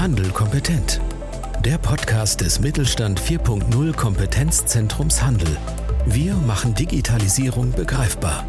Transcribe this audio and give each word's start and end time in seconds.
Handel 0.00 0.30
kompetent. 0.30 0.98
Der 1.62 1.76
Podcast 1.76 2.40
des 2.40 2.58
Mittelstand 2.58 3.20
4.0 3.20 3.94
Kompetenzzentrums 3.94 5.22
Handel. 5.22 5.54
Wir 6.06 6.32
machen 6.36 6.74
Digitalisierung 6.74 7.72
begreifbar. 7.72 8.46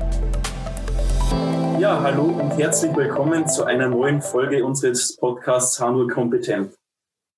Ja, 1.77 2.01
hallo 2.01 2.23
und 2.23 2.51
herzlich 2.51 2.95
willkommen 2.95 3.49
zu 3.49 3.65
einer 3.65 3.89
neuen 3.89 4.21
Folge 4.21 4.63
unseres 4.63 5.17
Podcasts 5.17 5.77
Handel 5.77 6.07
kompetent. 6.07 6.73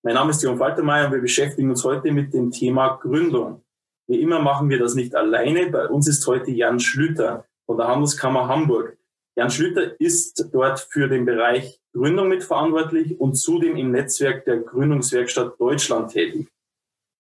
Mein 0.04 0.14
Name 0.14 0.30
ist 0.30 0.44
Jon 0.44 0.60
Faltermeier 0.60 1.08
und 1.08 1.14
wir 1.14 1.22
beschäftigen 1.22 1.72
uns 1.72 1.84
heute 1.84 2.12
mit 2.12 2.36
dem 2.36 2.52
Thema 2.52 3.00
Gründung. 3.02 3.64
Wie 4.06 4.22
immer 4.22 4.40
machen 4.40 4.70
wir 4.70 4.78
das 4.78 4.94
nicht 4.94 5.16
alleine. 5.16 5.72
Bei 5.72 5.88
uns 5.88 6.08
ist 6.08 6.28
heute 6.28 6.52
Jan 6.52 6.80
Schlüter 6.80 7.48
von 7.66 7.78
der 7.78 7.88
Handelskammer 7.88 8.48
Hamburg. 8.48 8.96
Jan 9.36 9.50
Schlüter 9.50 10.00
ist 10.00 10.50
dort 10.52 10.82
für 10.82 11.08
den 11.08 11.26
Bereich 11.26 11.80
Gründung 11.94 12.28
mitverantwortlich 12.28 13.20
und 13.20 13.36
zudem 13.36 13.76
im 13.76 13.92
Netzwerk 13.92 14.46
der 14.46 14.58
Gründungswerkstatt 14.58 15.60
Deutschland 15.60 16.12
tätig. 16.12 16.50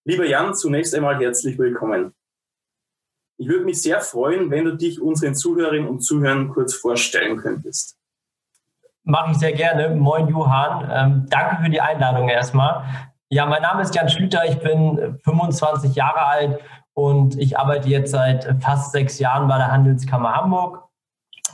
Lieber 0.05 0.25
Jan, 0.25 0.55
zunächst 0.55 0.95
einmal 0.95 1.19
herzlich 1.19 1.57
willkommen. 1.59 2.13
Ich 3.37 3.47
würde 3.47 3.65
mich 3.65 3.81
sehr 3.81 4.01
freuen, 4.01 4.49
wenn 4.49 4.65
du 4.65 4.75
dich 4.75 4.99
unseren 4.99 5.35
Zuhörerinnen 5.35 5.87
und 5.87 6.01
Zuhörern 6.01 6.49
kurz 6.49 6.73
vorstellen 6.73 7.37
könntest. 7.37 7.97
Mache 9.03 9.31
ich 9.31 9.37
sehr 9.37 9.53
gerne. 9.53 9.95
Moin 9.95 10.27
Johann. 10.27 10.89
Ähm, 10.91 11.25
danke 11.29 11.63
für 11.63 11.69
die 11.69 11.81
Einladung 11.81 12.29
erstmal. 12.29 12.83
Ja, 13.29 13.45
mein 13.45 13.61
Name 13.61 13.81
ist 13.81 13.93
Jan 13.93 14.09
Schlüter. 14.09 14.45
Ich 14.45 14.59
bin 14.59 15.19
25 15.23 15.93
Jahre 15.95 16.25
alt 16.25 16.59
und 16.93 17.37
ich 17.37 17.59
arbeite 17.59 17.89
jetzt 17.89 18.11
seit 18.11 18.61
fast 18.63 18.91
sechs 18.91 19.19
Jahren 19.19 19.47
bei 19.47 19.57
der 19.57 19.71
Handelskammer 19.71 20.33
Hamburg 20.33 20.87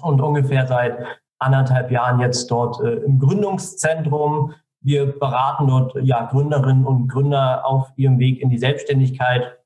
und 0.01 0.21
ungefähr 0.21 0.67
seit 0.67 1.05
anderthalb 1.39 1.91
Jahren 1.91 2.19
jetzt 2.19 2.51
dort 2.51 2.79
äh, 2.83 2.95
im 2.97 3.19
Gründungszentrum. 3.19 4.53
Wir 4.81 5.19
beraten 5.19 5.67
dort 5.67 5.95
ja, 6.03 6.25
Gründerinnen 6.25 6.85
und 6.85 7.07
Gründer 7.07 7.65
auf 7.65 7.91
ihrem 7.95 8.19
Weg 8.19 8.39
in 8.41 8.49
die 8.49 8.57
Selbstständigkeit. 8.57 9.57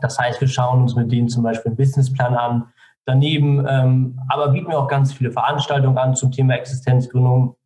Das 0.00 0.18
heißt, 0.18 0.40
wir 0.40 0.48
schauen 0.48 0.82
uns 0.82 0.94
mit 0.94 1.10
denen 1.10 1.28
zum 1.28 1.42
Beispiel 1.42 1.70
einen 1.70 1.76
Businessplan 1.76 2.34
an. 2.34 2.64
Daneben 3.04 3.64
ähm, 3.68 4.18
aber 4.28 4.48
bieten 4.48 4.68
wir 4.68 4.78
auch 4.78 4.88
ganz 4.88 5.12
viele 5.12 5.30
Veranstaltungen 5.30 5.96
an 5.96 6.16
zum 6.16 6.32
Thema 6.32 6.54
Existenzgründung, 6.54 7.56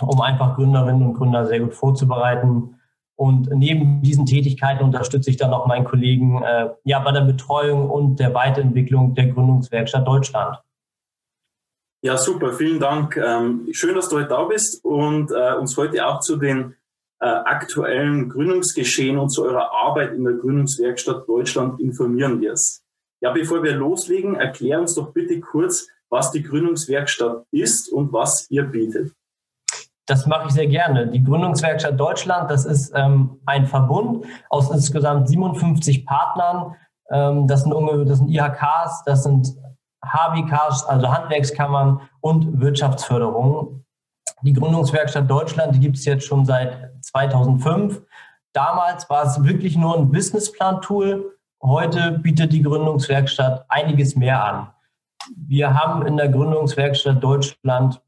um 0.00 0.20
einfach 0.20 0.56
Gründerinnen 0.56 1.02
und 1.02 1.14
Gründer 1.14 1.44
sehr 1.46 1.60
gut 1.60 1.74
vorzubereiten. 1.74 2.76
Und 3.14 3.50
neben 3.50 4.00
diesen 4.02 4.26
Tätigkeiten 4.26 4.84
unterstütze 4.84 5.28
ich 5.28 5.36
dann 5.36 5.52
auch 5.52 5.66
meinen 5.66 5.84
Kollegen 5.84 6.42
äh, 6.42 6.68
ja, 6.84 7.00
bei 7.00 7.12
der 7.12 7.22
Betreuung 7.22 7.90
und 7.90 8.18
der 8.20 8.32
Weiterentwicklung 8.32 9.14
der 9.14 9.26
Gründungswerkstatt 9.26 10.06
Deutschland. 10.06 10.58
Ja, 12.00 12.16
super, 12.16 12.52
vielen 12.52 12.78
Dank. 12.78 13.16
Ähm, 13.16 13.66
schön, 13.72 13.96
dass 13.96 14.08
du 14.08 14.18
heute 14.18 14.28
da 14.28 14.44
bist 14.44 14.84
und 14.84 15.32
äh, 15.32 15.54
uns 15.54 15.76
heute 15.76 16.06
auch 16.06 16.20
zu 16.20 16.36
den 16.36 16.76
äh, 17.20 17.26
aktuellen 17.26 18.28
Gründungsgeschehen 18.28 19.18
und 19.18 19.30
zu 19.30 19.44
eurer 19.44 19.72
Arbeit 19.72 20.12
in 20.12 20.22
der 20.22 20.34
Gründungswerkstatt 20.34 21.26
Deutschland 21.26 21.80
informieren 21.80 22.40
wirst. 22.40 22.84
Ja, 23.20 23.32
bevor 23.32 23.64
wir 23.64 23.72
loslegen, 23.74 24.36
erklär 24.36 24.80
uns 24.80 24.94
doch 24.94 25.12
bitte 25.12 25.40
kurz, 25.40 25.88
was 26.08 26.30
die 26.30 26.44
Gründungswerkstatt 26.44 27.44
ist 27.50 27.92
und 27.92 28.12
was 28.12 28.48
ihr 28.48 28.62
bietet. 28.62 29.12
Das 30.06 30.24
mache 30.26 30.46
ich 30.46 30.54
sehr 30.54 30.68
gerne. 30.68 31.08
Die 31.08 31.22
Gründungswerkstatt 31.24 31.98
Deutschland, 31.98 32.48
das 32.48 32.64
ist 32.64 32.92
ähm, 32.94 33.40
ein 33.44 33.66
Verbund 33.66 34.24
aus 34.50 34.70
insgesamt 34.70 35.28
57 35.28 36.06
Partnern. 36.06 36.76
Ähm, 37.10 37.48
das, 37.48 37.64
sind, 37.64 37.74
das 38.06 38.18
sind 38.18 38.28
IHKs, 38.28 39.02
das 39.04 39.24
sind 39.24 39.56
HBKs, 40.12 40.84
also 40.84 41.12
Handwerkskammern 41.12 42.00
und 42.20 42.60
Wirtschaftsförderung. 42.60 43.84
Die 44.42 44.52
Gründungswerkstatt 44.52 45.28
Deutschland, 45.28 45.80
gibt 45.80 45.96
es 45.96 46.04
jetzt 46.04 46.26
schon 46.26 46.44
seit 46.44 46.92
2005. 47.02 48.02
Damals 48.52 49.08
war 49.10 49.24
es 49.24 49.42
wirklich 49.42 49.76
nur 49.76 49.96
ein 49.96 50.10
Businessplan-Tool. 50.10 51.36
Heute 51.62 52.18
bietet 52.22 52.52
die 52.52 52.62
Gründungswerkstatt 52.62 53.64
einiges 53.68 54.16
mehr 54.16 54.44
an. 54.44 54.68
Wir 55.36 55.74
haben 55.74 56.06
in 56.06 56.16
der 56.16 56.28
Gründungswerkstatt 56.28 57.22
Deutschland 57.22 58.00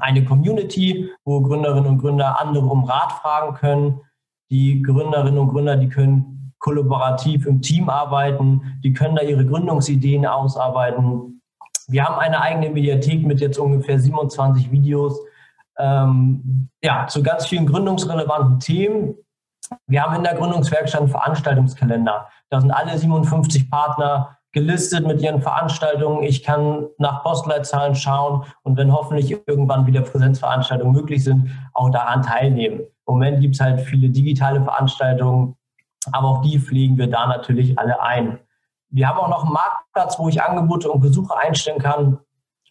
eine 0.00 0.24
Community, 0.24 1.10
wo 1.24 1.40
Gründerinnen 1.40 1.86
und 1.86 1.98
Gründer 1.98 2.40
andere 2.40 2.66
um 2.66 2.84
Rat 2.84 3.12
fragen 3.12 3.54
können. 3.54 4.00
Die 4.50 4.82
Gründerinnen 4.82 5.38
und 5.38 5.48
Gründer, 5.48 5.76
die 5.76 5.88
können 5.88 6.39
kollaborativ 6.60 7.46
im 7.46 7.60
Team 7.60 7.88
arbeiten, 7.88 8.80
die 8.84 8.92
können 8.92 9.16
da 9.16 9.22
ihre 9.22 9.44
Gründungsideen 9.44 10.24
ausarbeiten. 10.26 11.42
Wir 11.88 12.04
haben 12.04 12.20
eine 12.20 12.40
eigene 12.40 12.70
Mediathek 12.70 13.26
mit 13.26 13.40
jetzt 13.40 13.58
ungefähr 13.58 13.98
27 13.98 14.70
Videos 14.70 15.18
ähm, 15.78 16.68
ja, 16.82 17.06
zu 17.08 17.22
ganz 17.22 17.46
vielen 17.46 17.66
gründungsrelevanten 17.66 18.60
Themen. 18.60 19.14
Wir 19.86 20.02
haben 20.02 20.14
in 20.14 20.22
der 20.22 20.34
Gründungswerkstatt 20.34 21.00
einen 21.00 21.10
Veranstaltungskalender. 21.10 22.28
Da 22.50 22.60
sind 22.60 22.70
alle 22.70 22.96
57 22.96 23.70
Partner 23.70 24.36
gelistet 24.52 25.06
mit 25.06 25.22
ihren 25.22 25.40
Veranstaltungen. 25.40 26.24
Ich 26.24 26.42
kann 26.42 26.86
nach 26.98 27.22
Postleitzahlen 27.22 27.94
schauen 27.94 28.44
und 28.62 28.76
wenn 28.76 28.92
hoffentlich 28.92 29.30
irgendwann 29.46 29.86
wieder 29.86 30.02
Präsenzveranstaltungen 30.02 30.92
möglich 30.92 31.22
sind, 31.24 31.50
auch 31.72 31.90
daran 31.90 32.22
teilnehmen. 32.22 32.80
Im 32.80 33.14
Moment 33.14 33.40
gibt 33.40 33.54
es 33.54 33.60
halt 33.60 33.80
viele 33.80 34.08
digitale 34.08 34.62
Veranstaltungen, 34.62 35.56
aber 36.12 36.28
auch 36.28 36.42
die 36.42 36.58
pflegen 36.58 36.98
wir 36.98 37.08
da 37.08 37.26
natürlich 37.26 37.78
alle 37.78 38.00
ein. 38.00 38.38
Wir 38.90 39.08
haben 39.08 39.18
auch 39.18 39.28
noch 39.28 39.44
einen 39.44 39.52
Marktplatz, 39.52 40.18
wo 40.18 40.28
ich 40.28 40.42
Angebote 40.42 40.90
und 40.90 41.00
Besuche 41.00 41.36
einstellen 41.38 41.78
kann. 41.78 42.18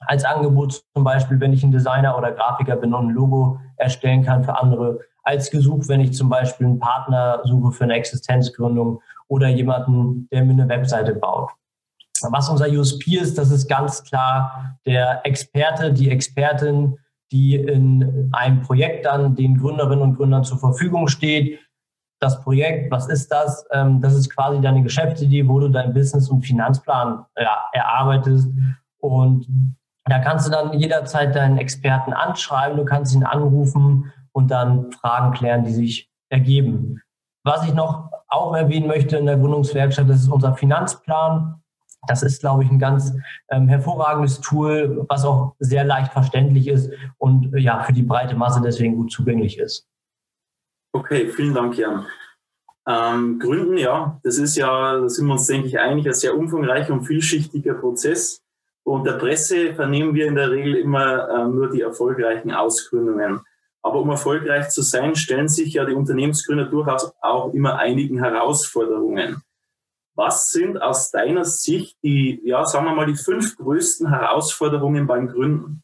Als 0.01 0.25
Angebot 0.25 0.83
zum 0.93 1.03
Beispiel, 1.03 1.39
wenn 1.39 1.53
ich 1.53 1.63
ein 1.63 1.71
Designer 1.71 2.17
oder 2.17 2.31
Grafiker 2.31 2.75
bin 2.75 2.93
und 2.93 3.09
ein 3.09 3.13
Logo 3.13 3.59
erstellen 3.77 4.23
kann 4.23 4.43
für 4.43 4.57
andere. 4.57 4.99
Als 5.23 5.51
Gesuch, 5.51 5.87
wenn 5.87 6.01
ich 6.01 6.13
zum 6.13 6.29
Beispiel 6.29 6.67
einen 6.67 6.79
Partner 6.79 7.41
suche 7.43 7.71
für 7.71 7.83
eine 7.83 7.93
Existenzgründung 7.93 9.01
oder 9.27 9.47
jemanden, 9.47 10.27
der 10.31 10.43
mir 10.43 10.53
eine 10.53 10.69
Webseite 10.69 11.15
baut. 11.15 11.51
Was 12.29 12.49
unser 12.49 12.67
USP 12.67 13.17
ist, 13.17 13.37
das 13.37 13.51
ist 13.51 13.67
ganz 13.67 14.03
klar 14.03 14.77
der 14.85 15.21
Experte, 15.25 15.93
die 15.93 16.09
Expertin, 16.09 16.97
die 17.31 17.55
in 17.55 18.29
einem 18.33 18.61
Projekt 18.61 19.05
dann 19.05 19.35
den 19.35 19.57
Gründerinnen 19.57 20.01
und 20.01 20.15
Gründern 20.15 20.43
zur 20.43 20.57
Verfügung 20.57 21.07
steht, 21.07 21.59
das 22.19 22.41
Projekt, 22.41 22.91
was 22.91 23.07
ist 23.07 23.31
das? 23.31 23.65
Ähm, 23.71 24.01
das 24.01 24.13
ist 24.13 24.33
quasi 24.33 24.61
deine 24.61 24.83
Geschäftsidee, 24.83 25.47
wo 25.47 25.59
du 25.59 25.69
deinen 25.69 25.93
Business- 25.93 26.29
und 26.29 26.41
Finanzplan 26.41 27.25
ja, 27.37 27.69
erarbeitest. 27.73 28.49
Und 28.99 29.47
da 30.05 30.19
kannst 30.19 30.47
du 30.47 30.51
dann 30.51 30.73
jederzeit 30.73 31.35
deinen 31.35 31.57
Experten 31.57 32.13
anschreiben, 32.13 32.77
du 32.77 32.85
kannst 32.85 33.15
ihn 33.15 33.23
anrufen 33.23 34.11
und 34.31 34.51
dann 34.51 34.91
Fragen 34.91 35.31
klären, 35.31 35.63
die 35.63 35.71
sich 35.71 36.09
ergeben. 36.29 37.01
Was 37.43 37.65
ich 37.65 37.73
noch 37.73 38.09
auch 38.27 38.55
erwähnen 38.55 38.87
möchte 38.87 39.17
in 39.17 39.25
der 39.25 39.37
Gründungswerkstatt, 39.37 40.09
das 40.09 40.21
ist 40.21 40.29
unser 40.29 40.55
Finanzplan. 40.55 41.55
Das 42.07 42.23
ist, 42.23 42.39
glaube 42.39 42.63
ich, 42.63 42.71
ein 42.71 42.79
ganz 42.79 43.13
ähm, 43.49 43.67
hervorragendes 43.67 44.39
Tool, 44.39 45.05
was 45.09 45.25
auch 45.25 45.55
sehr 45.59 45.83
leicht 45.83 46.13
verständlich 46.13 46.67
ist 46.67 46.91
und 47.17 47.53
ja 47.57 47.83
für 47.83 47.91
die 47.91 48.03
breite 48.03 48.35
Masse 48.35 48.61
deswegen 48.61 48.95
gut 48.95 49.11
zugänglich 49.11 49.57
ist. 49.57 49.88
Okay, 50.91 51.29
vielen 51.29 51.53
Dank, 51.53 51.77
Jan. 51.77 52.07
Ähm, 52.87 53.37
Gründen, 53.37 53.77
ja, 53.77 54.19
das 54.23 54.39
ist 54.39 54.55
ja, 54.55 54.99
da 54.99 55.09
sind 55.09 55.27
wir 55.27 55.33
uns, 55.33 55.45
denke 55.45 55.67
ich, 55.67 55.79
einig, 55.79 56.07
ein 56.07 56.13
sehr 56.13 56.35
umfangreicher 56.35 56.93
und 56.93 57.05
vielschichtiger 57.05 57.75
Prozess. 57.75 58.41
Und 58.83 59.05
der 59.05 59.13
Presse 59.13 59.75
vernehmen 59.75 60.15
wir 60.15 60.25
in 60.25 60.33
der 60.33 60.49
Regel 60.49 60.75
immer 60.75 61.29
äh, 61.29 61.47
nur 61.47 61.69
die 61.69 61.81
erfolgreichen 61.81 62.51
Ausgründungen. 62.51 63.41
Aber 63.83 63.99
um 63.99 64.09
erfolgreich 64.09 64.69
zu 64.69 64.81
sein, 64.81 65.15
stellen 65.15 65.47
sich 65.47 65.73
ja 65.73 65.85
die 65.85 65.93
Unternehmensgründer 65.93 66.65
durchaus 66.65 67.13
auch 67.21 67.53
immer 67.53 67.77
einigen 67.77 68.17
Herausforderungen. 68.17 69.43
Was 70.15 70.49
sind 70.49 70.81
aus 70.81 71.11
deiner 71.11 71.45
Sicht 71.45 71.97
die, 72.03 72.41
ja, 72.43 72.65
sagen 72.65 72.85
wir 72.85 72.95
mal, 72.95 73.05
die 73.05 73.15
fünf 73.15 73.55
größten 73.57 74.09
Herausforderungen 74.09 75.05
beim 75.05 75.27
Gründen? 75.27 75.83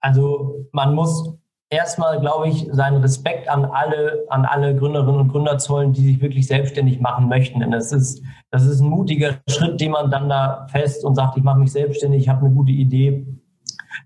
Also 0.00 0.68
man 0.72 0.94
muss 0.94 1.34
erstmal, 1.72 2.20
glaube 2.20 2.48
ich, 2.48 2.68
seinen 2.70 3.00
Respekt 3.00 3.48
an 3.48 3.64
alle, 3.64 4.24
an 4.28 4.44
alle 4.44 4.76
Gründerinnen 4.76 5.22
und 5.22 5.28
Gründer 5.28 5.58
zollen, 5.58 5.92
die 5.92 6.02
sich 6.02 6.20
wirklich 6.20 6.46
selbstständig 6.46 7.00
machen 7.00 7.28
möchten. 7.28 7.60
Denn 7.60 7.70
das 7.70 7.92
ist, 7.92 8.22
das 8.50 8.66
ist 8.66 8.80
ein 8.80 8.88
mutiger 8.88 9.34
Schritt, 9.48 9.80
den 9.80 9.92
man 9.92 10.10
dann 10.10 10.28
da 10.28 10.66
fest 10.70 11.04
und 11.04 11.14
sagt, 11.14 11.36
ich 11.36 11.42
mache 11.42 11.58
mich 11.58 11.72
selbstständig, 11.72 12.22
ich 12.22 12.28
habe 12.28 12.44
eine 12.44 12.54
gute 12.54 12.72
Idee. 12.72 13.26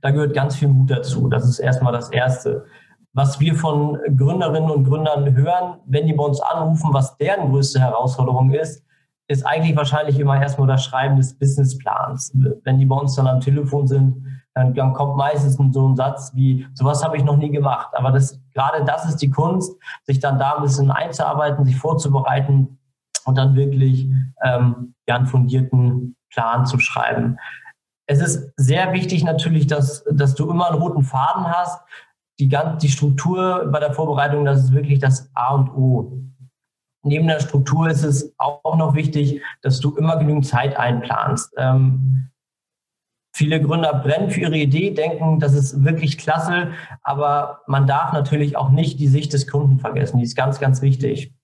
Da 0.01 0.11
gehört 0.11 0.35
ganz 0.35 0.57
viel 0.57 0.69
Mut 0.69 0.91
dazu. 0.91 1.29
Das 1.29 1.45
ist 1.45 1.59
erstmal 1.59 1.93
das 1.93 2.11
Erste. 2.11 2.65
Was 3.13 3.41
wir 3.41 3.55
von 3.55 3.99
Gründerinnen 4.17 4.71
und 4.71 4.85
Gründern 4.85 5.35
hören, 5.35 5.79
wenn 5.87 6.07
die 6.07 6.13
bei 6.13 6.25
uns 6.25 6.41
anrufen, 6.41 6.91
was 6.93 7.17
deren 7.17 7.51
größte 7.51 7.81
Herausforderung 7.81 8.53
ist, 8.53 8.85
ist 9.29 9.45
eigentlich 9.45 9.77
wahrscheinlich 9.77 10.21
immer 10.21 10.41
erstmal 10.41 10.69
das 10.69 10.85
Schreiben 10.85 11.17
des 11.17 11.37
Businessplans. 11.37 12.33
Wenn 12.63 12.79
die 12.79 12.87
bei 12.87 12.97
uns 12.97 13.17
dann 13.17 13.27
am 13.27 13.41
Telefon 13.41 13.89
sind, 13.89 14.23
dann, 14.57 14.73
dann 14.73 14.95
kommt 14.95 15.17
meistens 15.17 15.57
so 15.57 15.87
ein 15.87 15.97
Satz 15.97 16.33
wie, 16.35 16.67
sowas 16.73 17.05
habe 17.05 17.19
ich 17.19 17.25
noch 17.25 17.37
nie 17.37 17.51
gemacht. 17.51 17.91
Aber 17.93 18.11
das, 18.11 18.41
gerade 18.55 18.85
das 18.87 19.05
ist 19.05 19.19
die 19.19 19.29
Kunst, 19.29 19.79
sich 20.05 20.19
dann 20.19 20.39
da 20.39 20.57
ein 20.57 20.63
bisschen 20.63 20.91
einzuarbeiten, 20.91 21.67
sich 21.67 21.77
vorzubereiten 21.77 22.79
und 23.27 23.37
dann 23.37 23.55
wirklich 23.55 24.09
ähm, 24.43 24.95
ja, 25.07 25.17
einen 25.17 25.27
fundierten 25.27 26.17
Plan 26.31 26.65
zu 26.65 26.79
schreiben. 26.79 27.37
Es 28.07 28.21
ist 28.21 28.51
sehr 28.57 28.95
wichtig 28.95 29.25
natürlich, 29.25 29.67
dass, 29.67 30.05
dass 30.11 30.35
du 30.35 30.49
immer 30.49 30.71
einen 30.71 30.81
roten 30.81 31.03
Faden 31.03 31.47
hast. 31.47 31.83
die, 32.41 32.49
die 32.81 32.89
Struktur 32.89 33.69
bei 33.71 33.79
der 33.79 33.93
Vorbereitung, 33.93 34.47
das 34.47 34.65
ist 34.65 34.73
wirklich 34.73 35.01
das 35.01 35.31
A 35.35 35.55
und 35.55 35.69
O. 35.69 36.19
Neben 37.03 37.27
der 37.27 37.41
Struktur 37.41 37.91
ist 37.91 38.05
es 38.05 38.33
auch 38.39 38.77
noch 38.77 38.95
wichtig, 38.95 39.43
dass 39.61 39.81
du 39.81 39.95
immer 39.97 40.17
genügend 40.17 40.47
Zeit 40.47 40.79
einplanst. 40.79 41.53
Ähm, 41.59 42.31
viele 43.37 43.61
Gründer 43.61 43.93
brennen 43.93 44.31
für 44.31 44.41
ihre 44.41 44.57
Idee, 44.57 44.93
denken, 44.93 45.41
das 45.41 45.53
ist 45.53 45.85
wirklich 45.85 46.17
klasse, 46.17 46.71
aber 47.03 47.61
man 47.67 47.87
darf 47.87 48.15
natürlich 48.15 48.57
auch 48.57 48.71
nicht 48.71 48.99
die 48.99 49.09
Sicht 49.09 49.35
des 49.35 49.47
Kunden 49.47 49.79
vergessen. 49.79 50.17
Die 50.17 50.25
ist 50.25 50.37
ganz, 50.37 50.59
ganz 50.59 50.81
wichtig. 50.81 51.35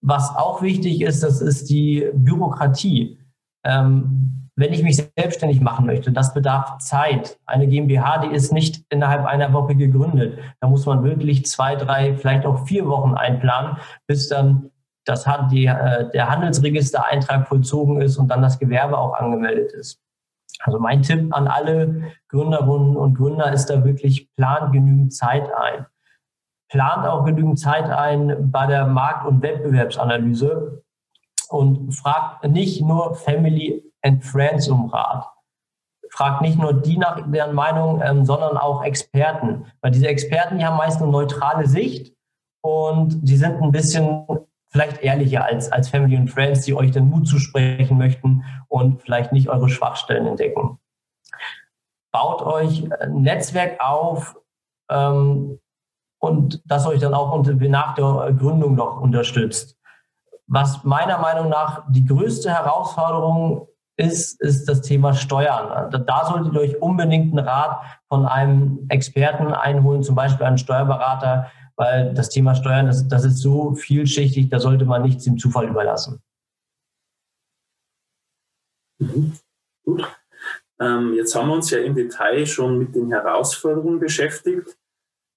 Was 0.00 0.36
auch 0.36 0.62
wichtig 0.62 1.02
ist, 1.02 1.24
das 1.24 1.40
ist 1.40 1.70
die 1.70 2.08
Bürokratie. 2.14 3.18
Ähm, 3.64 4.48
wenn 4.54 4.72
ich 4.72 4.84
mich 4.84 4.96
selbstständig 4.96 5.60
machen 5.60 5.86
möchte, 5.86 6.12
das 6.12 6.32
bedarf 6.32 6.78
Zeit. 6.78 7.36
Eine 7.46 7.66
GmbH, 7.66 8.18
die 8.18 8.34
ist 8.34 8.52
nicht 8.52 8.84
innerhalb 8.88 9.26
einer 9.26 9.52
Woche 9.52 9.74
gegründet. 9.74 10.38
Da 10.60 10.68
muss 10.68 10.86
man 10.86 11.02
wirklich 11.02 11.44
zwei, 11.46 11.74
drei, 11.74 12.14
vielleicht 12.14 12.46
auch 12.46 12.64
vier 12.64 12.86
Wochen 12.86 13.14
einplanen, 13.14 13.76
bis 14.06 14.28
dann 14.28 14.70
das, 15.04 15.26
die, 15.50 15.66
äh, 15.66 16.10
der 16.12 16.30
Handelsregistereintrag 16.30 17.48
vollzogen 17.48 18.00
ist 18.00 18.18
und 18.18 18.28
dann 18.28 18.40
das 18.40 18.60
Gewerbe 18.60 18.96
auch 18.96 19.14
angemeldet 19.14 19.72
ist. 19.72 20.00
Also 20.60 20.78
mein 20.78 21.02
Tipp 21.02 21.34
an 21.34 21.48
alle 21.48 22.12
Gründerinnen 22.28 22.96
und 22.96 23.14
Gründer 23.14 23.52
ist 23.52 23.66
da 23.66 23.84
wirklich, 23.84 24.34
plant 24.36 24.72
genügend 24.72 25.14
Zeit 25.14 25.48
ein. 25.54 25.86
Plant 26.68 27.06
auch 27.06 27.24
genügend 27.24 27.58
Zeit 27.58 27.84
ein 27.84 28.50
bei 28.50 28.66
der 28.66 28.86
Markt- 28.86 29.26
und 29.26 29.42
Wettbewerbsanalyse 29.42 30.82
und 31.48 31.92
fragt 31.92 32.44
nicht 32.48 32.82
nur 32.82 33.14
Family 33.14 33.84
and 34.02 34.24
Friends 34.24 34.68
um 34.68 34.86
Rat. 34.86 35.28
Fragt 36.10 36.42
nicht 36.42 36.58
nur 36.58 36.72
die 36.72 36.98
nach 36.98 37.20
deren 37.30 37.54
Meinung, 37.54 38.00
ähm, 38.02 38.24
sondern 38.24 38.56
auch 38.56 38.82
Experten. 38.82 39.66
Weil 39.80 39.90
diese 39.90 40.08
Experten, 40.08 40.58
die 40.58 40.66
haben 40.66 40.76
meist 40.76 41.00
eine 41.00 41.10
neutrale 41.10 41.66
Sicht 41.66 42.14
und 42.62 43.28
die 43.28 43.36
sind 43.36 43.62
ein 43.62 43.70
bisschen 43.70 44.26
vielleicht 44.76 45.02
ehrlicher 45.02 45.44
als, 45.44 45.72
als 45.72 45.88
Family 45.88 46.16
and 46.16 46.30
Friends, 46.30 46.66
die 46.66 46.74
euch 46.74 46.90
den 46.90 47.08
Mut 47.08 47.26
zusprechen 47.26 47.96
möchten 47.96 48.44
und 48.68 49.00
vielleicht 49.00 49.32
nicht 49.32 49.48
eure 49.48 49.70
Schwachstellen 49.70 50.26
entdecken. 50.26 50.78
Baut 52.12 52.42
euch 52.42 52.86
ein 53.00 53.22
Netzwerk 53.22 53.80
auf 53.80 54.36
ähm, 54.90 55.58
und 56.18 56.62
das 56.66 56.86
euch 56.86 57.00
dann 57.00 57.14
auch 57.14 57.42
nach 57.42 57.94
der 57.94 58.32
Gründung 58.34 58.74
noch 58.74 59.00
unterstützt. 59.00 59.78
Was 60.46 60.84
meiner 60.84 61.18
Meinung 61.18 61.48
nach 61.48 61.84
die 61.88 62.04
größte 62.04 62.50
Herausforderung 62.50 63.68
ist, 63.96 64.38
ist 64.42 64.68
das 64.68 64.82
Thema 64.82 65.14
Steuern. 65.14 65.90
Da 65.90 66.24
solltet 66.26 66.52
ihr 66.52 66.60
euch 66.60 66.82
unbedingt 66.82 67.36
einen 67.36 67.48
Rat 67.48 67.80
von 68.08 68.26
einem 68.26 68.84
Experten 68.90 69.54
einholen, 69.54 70.02
zum 70.02 70.14
Beispiel 70.14 70.44
einen 70.44 70.58
Steuerberater, 70.58 71.46
weil 71.76 72.14
das 72.14 72.30
Thema 72.30 72.54
Steuern, 72.54 72.86
das, 72.86 73.06
das 73.06 73.24
ist 73.24 73.38
so 73.38 73.74
vielschichtig, 73.74 74.48
da 74.48 74.58
sollte 74.58 74.84
man 74.84 75.02
nichts 75.02 75.24
dem 75.24 75.38
Zufall 75.38 75.68
überlassen. 75.68 76.20
Mhm. 78.98 79.32
Gut. 79.84 80.04
Ähm, 80.80 81.14
jetzt 81.14 81.34
haben 81.34 81.48
wir 81.48 81.54
uns 81.54 81.70
ja 81.70 81.78
im 81.78 81.94
Detail 81.94 82.46
schon 82.46 82.78
mit 82.78 82.94
den 82.94 83.10
Herausforderungen 83.10 84.00
beschäftigt. 84.00 84.76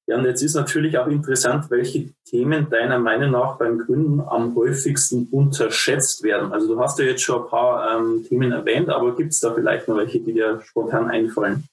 Ja, 0.07 0.17
und 0.17 0.25
jetzt 0.25 0.41
ist 0.41 0.55
natürlich 0.55 0.97
auch 0.97 1.05
interessant, 1.05 1.69
welche 1.69 2.09
Themen 2.25 2.67
deiner 2.69 2.97
Meinung 2.97 3.31
nach 3.31 3.57
beim 3.57 3.77
Gründen 3.77 4.21
am 4.21 4.55
häufigsten 4.55 5.27
unterschätzt 5.27 6.23
werden. 6.23 6.51
Also 6.51 6.73
du 6.73 6.81
hast 6.81 6.97
ja 6.97 7.05
jetzt 7.05 7.21
schon 7.21 7.43
ein 7.43 7.47
paar 7.47 7.95
ähm, 7.95 8.25
Themen 8.27 8.51
erwähnt, 8.51 8.89
aber 8.89 9.15
gibt 9.15 9.33
es 9.33 9.39
da 9.39 9.53
vielleicht 9.53 9.87
noch 9.87 9.97
welche, 9.97 10.19
die 10.19 10.33
dir 10.33 10.61
spontan 10.61 11.11
einfallen? 11.11 11.65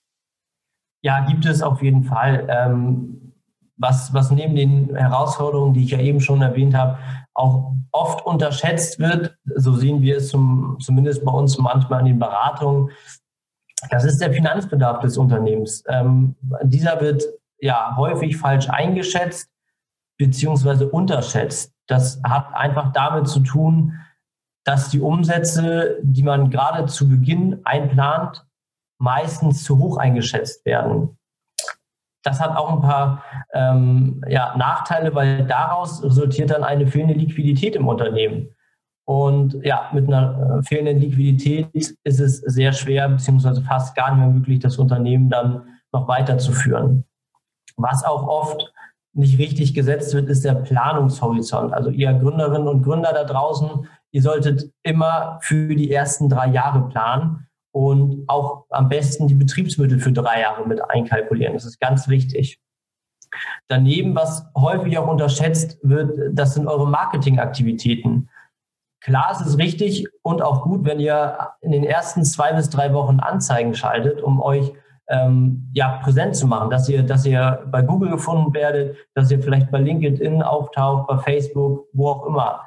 Ja, 1.02 1.26
gibt 1.26 1.46
es 1.46 1.62
auf 1.62 1.80
jeden 1.82 2.04
Fall. 2.04 2.46
Ähm, 2.50 3.15
was, 3.76 4.12
was 4.14 4.30
neben 4.30 4.54
den 4.54 4.94
Herausforderungen, 4.96 5.74
die 5.74 5.84
ich 5.84 5.90
ja 5.90 5.98
eben 5.98 6.20
schon 6.20 6.42
erwähnt 6.42 6.74
habe, 6.74 6.98
auch 7.34 7.74
oft 7.92 8.24
unterschätzt 8.24 8.98
wird, 8.98 9.36
so 9.54 9.74
sehen 9.74 10.00
wir 10.00 10.18
es 10.18 10.28
zum, 10.28 10.78
zumindest 10.80 11.24
bei 11.24 11.32
uns 11.32 11.58
manchmal 11.58 12.00
in 12.00 12.06
den 12.06 12.18
Beratungen, 12.18 12.90
das 13.90 14.04
ist 14.04 14.20
der 14.20 14.32
Finanzbedarf 14.32 15.00
des 15.00 15.18
Unternehmens. 15.18 15.84
Ähm, 15.88 16.34
dieser 16.62 17.00
wird 17.00 17.24
ja 17.58 17.94
häufig 17.96 18.36
falsch 18.36 18.68
eingeschätzt 18.70 19.50
beziehungsweise 20.18 20.88
unterschätzt. 20.88 21.72
Das 21.86 22.20
hat 22.24 22.54
einfach 22.54 22.92
damit 22.92 23.28
zu 23.28 23.40
tun, 23.40 24.00
dass 24.64 24.88
die 24.88 25.00
Umsätze, 25.00 25.98
die 26.02 26.22
man 26.22 26.50
gerade 26.50 26.86
zu 26.86 27.08
Beginn 27.08 27.60
einplant, 27.64 28.44
meistens 28.98 29.62
zu 29.62 29.78
hoch 29.78 29.98
eingeschätzt 29.98 30.64
werden. 30.64 31.18
Das 32.26 32.40
hat 32.40 32.56
auch 32.56 32.72
ein 32.72 32.80
paar 32.80 33.22
ähm, 33.54 34.20
ja, 34.26 34.56
Nachteile, 34.56 35.14
weil 35.14 35.46
daraus 35.46 36.02
resultiert 36.02 36.50
dann 36.50 36.64
eine 36.64 36.88
fehlende 36.88 37.14
Liquidität 37.14 37.76
im 37.76 37.86
Unternehmen. 37.86 38.48
Und 39.04 39.64
ja, 39.64 39.88
mit 39.92 40.08
einer 40.08 40.58
äh, 40.58 40.62
fehlenden 40.64 40.98
Liquidität 40.98 41.68
ist 41.72 41.96
es 42.02 42.38
sehr 42.38 42.72
schwer, 42.72 43.08
beziehungsweise 43.08 43.62
fast 43.62 43.94
gar 43.94 44.10
nicht 44.10 44.18
mehr 44.18 44.34
möglich, 44.34 44.58
das 44.58 44.76
Unternehmen 44.76 45.30
dann 45.30 45.68
noch 45.92 46.08
weiterzuführen. 46.08 47.04
Was 47.76 48.04
auch 48.04 48.26
oft 48.26 48.72
nicht 49.12 49.38
richtig 49.38 49.72
gesetzt 49.72 50.12
wird, 50.12 50.28
ist 50.28 50.44
der 50.44 50.56
Planungshorizont. 50.56 51.72
Also 51.72 51.90
ihr 51.90 52.12
Gründerinnen 52.12 52.66
und 52.66 52.82
Gründer 52.82 53.12
da 53.12 53.22
draußen, 53.22 53.86
ihr 54.10 54.22
solltet 54.22 54.72
immer 54.82 55.38
für 55.42 55.76
die 55.76 55.92
ersten 55.92 56.28
drei 56.28 56.48
Jahre 56.48 56.88
planen 56.88 57.45
und 57.76 58.24
auch 58.26 58.64
am 58.70 58.88
besten 58.88 59.28
die 59.28 59.34
Betriebsmittel 59.34 59.98
für 59.98 60.10
drei 60.10 60.40
Jahre 60.40 60.66
mit 60.66 60.80
einkalkulieren. 60.90 61.52
Das 61.52 61.66
ist 61.66 61.78
ganz 61.78 62.08
wichtig. 62.08 62.58
Daneben, 63.68 64.14
was 64.14 64.46
häufig 64.56 64.96
auch 64.96 65.06
unterschätzt 65.06 65.78
wird, 65.82 66.10
das 66.32 66.54
sind 66.54 66.68
eure 66.68 66.88
Marketingaktivitäten. 66.88 68.30
Klar, 69.02 69.28
es 69.30 69.46
ist 69.46 69.58
richtig 69.58 70.06
und 70.22 70.40
auch 70.40 70.62
gut, 70.62 70.86
wenn 70.86 70.98
ihr 71.00 71.50
in 71.60 71.70
den 71.70 71.84
ersten 71.84 72.24
zwei 72.24 72.54
bis 72.54 72.70
drei 72.70 72.94
Wochen 72.94 73.20
Anzeigen 73.20 73.74
schaltet, 73.74 74.22
um 74.22 74.40
euch 74.40 74.72
ähm, 75.10 75.70
ja, 75.74 75.98
präsent 76.02 76.34
zu 76.34 76.46
machen, 76.46 76.70
dass 76.70 76.88
ihr, 76.88 77.02
dass 77.02 77.26
ihr 77.26 77.62
bei 77.70 77.82
Google 77.82 78.08
gefunden 78.08 78.54
werdet, 78.54 78.96
dass 79.12 79.30
ihr 79.30 79.42
vielleicht 79.42 79.70
bei 79.70 79.80
LinkedIn 79.80 80.42
auftaucht, 80.42 81.08
bei 81.08 81.18
Facebook, 81.18 81.88
wo 81.92 82.08
auch 82.08 82.24
immer. 82.24 82.62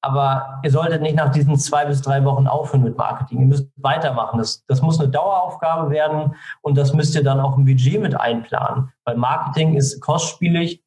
Aber 0.00 0.60
ihr 0.62 0.70
solltet 0.70 1.02
nicht 1.02 1.16
nach 1.16 1.32
diesen 1.32 1.56
zwei 1.56 1.84
bis 1.84 2.02
drei 2.02 2.24
Wochen 2.24 2.46
aufhören 2.46 2.84
mit 2.84 2.96
Marketing. 2.96 3.40
Ihr 3.40 3.46
müsst 3.46 3.68
weitermachen. 3.76 4.38
Das, 4.38 4.64
das 4.66 4.80
muss 4.80 5.00
eine 5.00 5.08
Daueraufgabe 5.08 5.90
werden 5.90 6.36
und 6.62 6.78
das 6.78 6.92
müsst 6.92 7.14
ihr 7.16 7.24
dann 7.24 7.40
auch 7.40 7.56
im 7.56 7.64
Budget 7.64 8.00
mit 8.00 8.18
einplanen. 8.18 8.92
Weil 9.04 9.16
Marketing 9.16 9.74
ist 9.74 10.00
kostspielig 10.00 10.84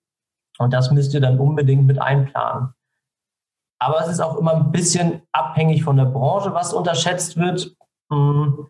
und 0.60 0.72
das 0.74 0.92
müsst 0.92 1.14
ihr 1.14 1.20
dann 1.20 1.40
unbedingt 1.40 1.86
mit 1.86 2.02
einplanen. 2.02 2.74
Aber 3.80 4.00
es 4.02 4.08
ist 4.08 4.20
auch 4.22 4.38
immer 4.38 4.54
ein 4.54 4.72
bisschen 4.72 5.24
abhängig 5.32 5.84
von 5.84 5.98
der 5.98 6.06
Branche, 6.06 6.54
was 6.54 6.72
unterschätzt 6.72 7.36
wird. 7.36 7.76
Hm, 8.12 8.68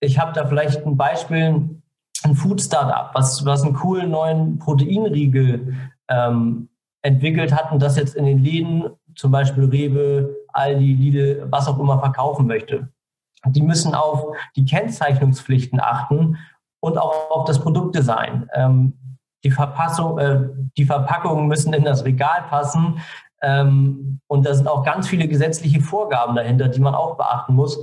ich 0.00 0.18
habe 0.18 0.32
da 0.32 0.46
vielleicht 0.46 0.84
ein 0.86 0.96
Beispiel, 0.96 1.80
ein 2.24 2.34
Food 2.34 2.60
Startup, 2.60 3.10
was, 3.14 3.44
was 3.44 3.62
einen 3.62 3.74
coolen 3.74 4.10
neuen 4.10 4.58
Proteinriegel 4.58 5.74
ähm, 6.08 6.68
entwickelt 7.02 7.54
hat 7.54 7.72
und 7.72 7.82
das 7.82 7.96
jetzt 7.96 8.14
in 8.14 8.24
den 8.24 8.42
Läden, 8.42 8.90
zum 9.16 9.30
Beispiel 9.30 9.64
Rewe, 9.64 10.36
Aldi, 10.52 10.94
Lidl, 10.94 11.46
was 11.50 11.68
auch 11.68 11.78
immer 11.78 11.98
verkaufen 11.98 12.46
möchte. 12.46 12.88
Die 13.46 13.62
müssen 13.62 13.94
auf 13.94 14.36
die 14.56 14.64
Kennzeichnungspflichten 14.64 15.80
achten 15.80 16.38
und 16.80 16.98
auch 16.98 17.30
auf 17.30 17.44
das 17.44 17.60
Produktdesign. 17.60 18.48
Ähm, 18.54 18.94
die, 19.44 19.50
Verpassung, 19.50 20.18
äh, 20.18 20.40
die 20.76 20.84
Verpackungen 20.84 21.46
müssen 21.46 21.74
in 21.74 21.84
das 21.84 22.04
Regal 22.04 22.44
passen. 22.48 23.00
Ähm, 23.42 24.20
und 24.26 24.46
da 24.46 24.54
sind 24.54 24.66
auch 24.66 24.84
ganz 24.84 25.08
viele 25.08 25.28
gesetzliche 25.28 25.80
Vorgaben 25.80 26.34
dahinter, 26.34 26.68
die 26.68 26.80
man 26.80 26.94
auch 26.94 27.16
beachten 27.16 27.54
muss 27.54 27.78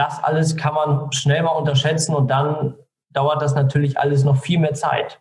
das 0.00 0.24
alles 0.24 0.56
kann 0.56 0.72
man 0.72 1.12
schnell 1.12 1.42
mal 1.42 1.50
unterschätzen 1.50 2.14
und 2.14 2.28
dann 2.28 2.74
dauert 3.10 3.42
das 3.42 3.54
natürlich 3.54 3.98
alles 3.98 4.24
noch 4.24 4.40
viel 4.40 4.58
mehr 4.58 4.72
Zeit. 4.72 5.20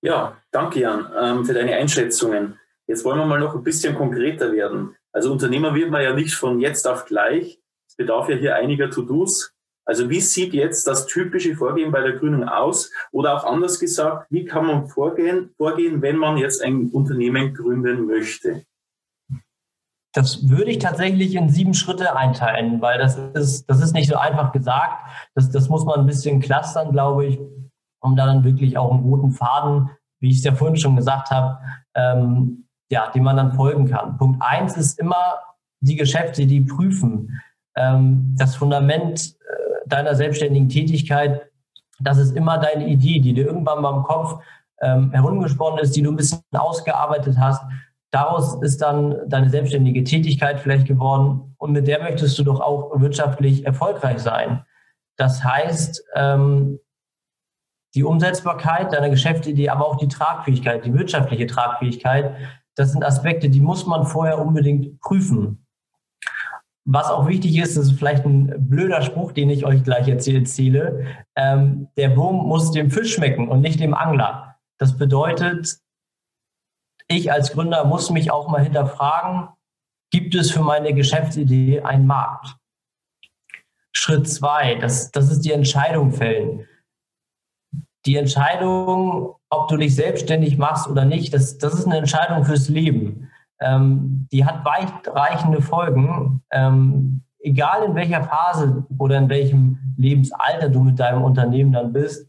Ja, 0.00 0.36
danke 0.52 0.80
Jan 0.80 1.10
ähm, 1.20 1.44
für 1.44 1.54
deine 1.54 1.74
Einschätzungen. 1.74 2.59
Jetzt 2.90 3.04
wollen 3.04 3.20
wir 3.20 3.24
mal 3.24 3.38
noch 3.38 3.54
ein 3.54 3.62
bisschen 3.62 3.94
konkreter 3.94 4.50
werden. 4.50 4.96
Also 5.12 5.30
Unternehmer 5.30 5.76
wird 5.76 5.92
man 5.92 6.02
ja 6.02 6.12
nicht 6.12 6.34
von 6.34 6.58
jetzt 6.58 6.88
auf 6.88 7.04
gleich. 7.04 7.60
Es 7.88 7.94
bedarf 7.94 8.28
ja 8.28 8.34
hier 8.34 8.56
einiger 8.56 8.90
To-Dos. 8.90 9.52
Also 9.84 10.10
wie 10.10 10.20
sieht 10.20 10.54
jetzt 10.54 10.88
das 10.88 11.06
typische 11.06 11.54
Vorgehen 11.54 11.92
bei 11.92 12.00
der 12.00 12.14
Gründung 12.14 12.48
aus? 12.48 12.90
Oder 13.12 13.36
auch 13.36 13.44
anders 13.44 13.78
gesagt, 13.78 14.26
wie 14.30 14.44
kann 14.44 14.66
man 14.66 14.88
vorgehen, 14.88 15.50
vorgehen 15.56 16.02
wenn 16.02 16.16
man 16.16 16.36
jetzt 16.36 16.64
ein 16.64 16.88
Unternehmen 16.88 17.54
gründen 17.54 18.06
möchte? 18.06 18.64
Das 20.12 20.48
würde 20.48 20.72
ich 20.72 20.80
tatsächlich 20.80 21.36
in 21.36 21.48
sieben 21.48 21.74
Schritte 21.74 22.16
einteilen, 22.16 22.82
weil 22.82 22.98
das 22.98 23.16
ist, 23.34 23.70
das 23.70 23.80
ist 23.80 23.94
nicht 23.94 24.10
so 24.10 24.16
einfach 24.16 24.50
gesagt. 24.50 25.08
Das, 25.36 25.48
das 25.48 25.68
muss 25.68 25.84
man 25.84 26.00
ein 26.00 26.06
bisschen 26.06 26.40
clustern, 26.40 26.90
glaube 26.90 27.26
ich, 27.26 27.38
um 28.00 28.16
dann 28.16 28.42
wirklich 28.42 28.76
auch 28.76 28.90
einen 28.90 29.04
roten 29.04 29.30
Faden, 29.30 29.90
wie 30.18 30.30
ich 30.30 30.38
es 30.38 30.44
ja 30.44 30.56
vorhin 30.56 30.76
schon 30.76 30.96
gesagt 30.96 31.30
habe, 31.30 31.60
ähm, 31.94 32.66
ja, 32.90 33.10
dem 33.10 33.24
man 33.24 33.36
dann 33.36 33.52
folgen 33.52 33.88
kann. 33.88 34.18
Punkt 34.18 34.42
eins 34.42 34.76
ist 34.76 34.98
immer 34.98 35.38
die 35.80 35.96
Geschäfte, 35.96 36.46
die 36.46 36.60
prüfen. 36.60 37.40
Ähm, 37.76 38.34
das 38.38 38.56
Fundament 38.56 39.36
äh, 39.48 39.88
deiner 39.88 40.14
selbstständigen 40.14 40.68
Tätigkeit 40.68 41.50
das 42.00 42.18
ist 42.18 42.36
immer 42.36 42.58
deine 42.58 42.86
Idee, 42.86 43.20
die 43.20 43.34
dir 43.34 43.46
irgendwann 43.46 43.82
mal 43.82 43.96
im 43.96 44.02
Kopf 44.02 44.42
ähm, 44.80 45.12
herumgesponnen 45.12 45.78
ist, 45.80 45.94
die 45.94 46.02
du 46.02 46.10
ein 46.10 46.16
bisschen 46.16 46.40
ausgearbeitet 46.52 47.36
hast. 47.38 47.62
Daraus 48.10 48.60
ist 48.62 48.80
dann 48.82 49.16
deine 49.28 49.50
selbstständige 49.50 50.02
Tätigkeit 50.02 50.58
vielleicht 50.58 50.86
geworden 50.86 51.54
und 51.58 51.72
mit 51.72 51.86
der 51.86 52.02
möchtest 52.02 52.38
du 52.38 52.42
doch 52.42 52.60
auch 52.60 52.98
wirtschaftlich 53.00 53.64
erfolgreich 53.66 54.18
sein. 54.18 54.64
Das 55.16 55.44
heißt, 55.44 56.02
ähm, 56.14 56.80
die 57.94 58.04
Umsetzbarkeit 58.04 58.92
deiner 58.92 59.10
Geschäftsidee, 59.10 59.68
aber 59.68 59.86
auch 59.86 59.96
die 59.96 60.08
Tragfähigkeit, 60.08 60.84
die 60.84 60.94
wirtschaftliche 60.94 61.46
Tragfähigkeit, 61.46 62.34
das 62.80 62.92
sind 62.92 63.04
Aspekte, 63.04 63.50
die 63.50 63.60
muss 63.60 63.84
man 63.84 64.06
vorher 64.06 64.38
unbedingt 64.38 64.98
prüfen. 65.00 65.66
Was 66.86 67.10
auch 67.10 67.28
wichtig 67.28 67.58
ist, 67.58 67.76
das 67.76 67.88
ist 67.88 67.98
vielleicht 67.98 68.24
ein 68.24 68.54
blöder 68.70 69.02
Spruch, 69.02 69.32
den 69.32 69.50
ich 69.50 69.66
euch 69.66 69.84
gleich 69.84 70.08
erzähle. 70.08 71.04
Ähm, 71.36 71.88
der 71.98 72.16
Wurm 72.16 72.36
muss 72.36 72.72
dem 72.72 72.90
Fisch 72.90 73.14
schmecken 73.14 73.48
und 73.48 73.60
nicht 73.60 73.80
dem 73.80 73.92
Angler. 73.92 74.56
Das 74.78 74.96
bedeutet, 74.96 75.78
ich 77.06 77.30
als 77.30 77.52
Gründer 77.52 77.84
muss 77.84 78.08
mich 78.08 78.30
auch 78.30 78.48
mal 78.48 78.62
hinterfragen, 78.62 79.50
gibt 80.10 80.34
es 80.34 80.50
für 80.50 80.62
meine 80.62 80.94
Geschäftsidee 80.94 81.82
einen 81.82 82.06
Markt? 82.06 82.56
Schritt 83.92 84.26
zwei, 84.26 84.76
das, 84.76 85.10
das 85.10 85.30
ist 85.30 85.42
die 85.42 85.52
Entscheidung 85.52 86.12
fällen. 86.12 86.66
Die 88.10 88.16
Entscheidung, 88.16 89.36
ob 89.50 89.68
du 89.68 89.76
dich 89.76 89.94
selbstständig 89.94 90.58
machst 90.58 90.88
oder 90.88 91.04
nicht, 91.04 91.32
das, 91.32 91.58
das 91.58 91.74
ist 91.74 91.86
eine 91.86 91.98
Entscheidung 91.98 92.44
fürs 92.44 92.68
Leben. 92.68 93.30
Ähm, 93.60 94.26
die 94.32 94.44
hat 94.44 94.64
weitreichende 94.64 95.62
Folgen. 95.62 96.42
Ähm, 96.50 97.22
egal 97.38 97.84
in 97.84 97.94
welcher 97.94 98.24
Phase 98.24 98.84
oder 98.98 99.16
in 99.16 99.28
welchem 99.28 99.78
Lebensalter 99.96 100.68
du 100.70 100.82
mit 100.82 100.98
deinem 100.98 101.22
Unternehmen 101.22 101.72
dann 101.72 101.92
bist, 101.92 102.28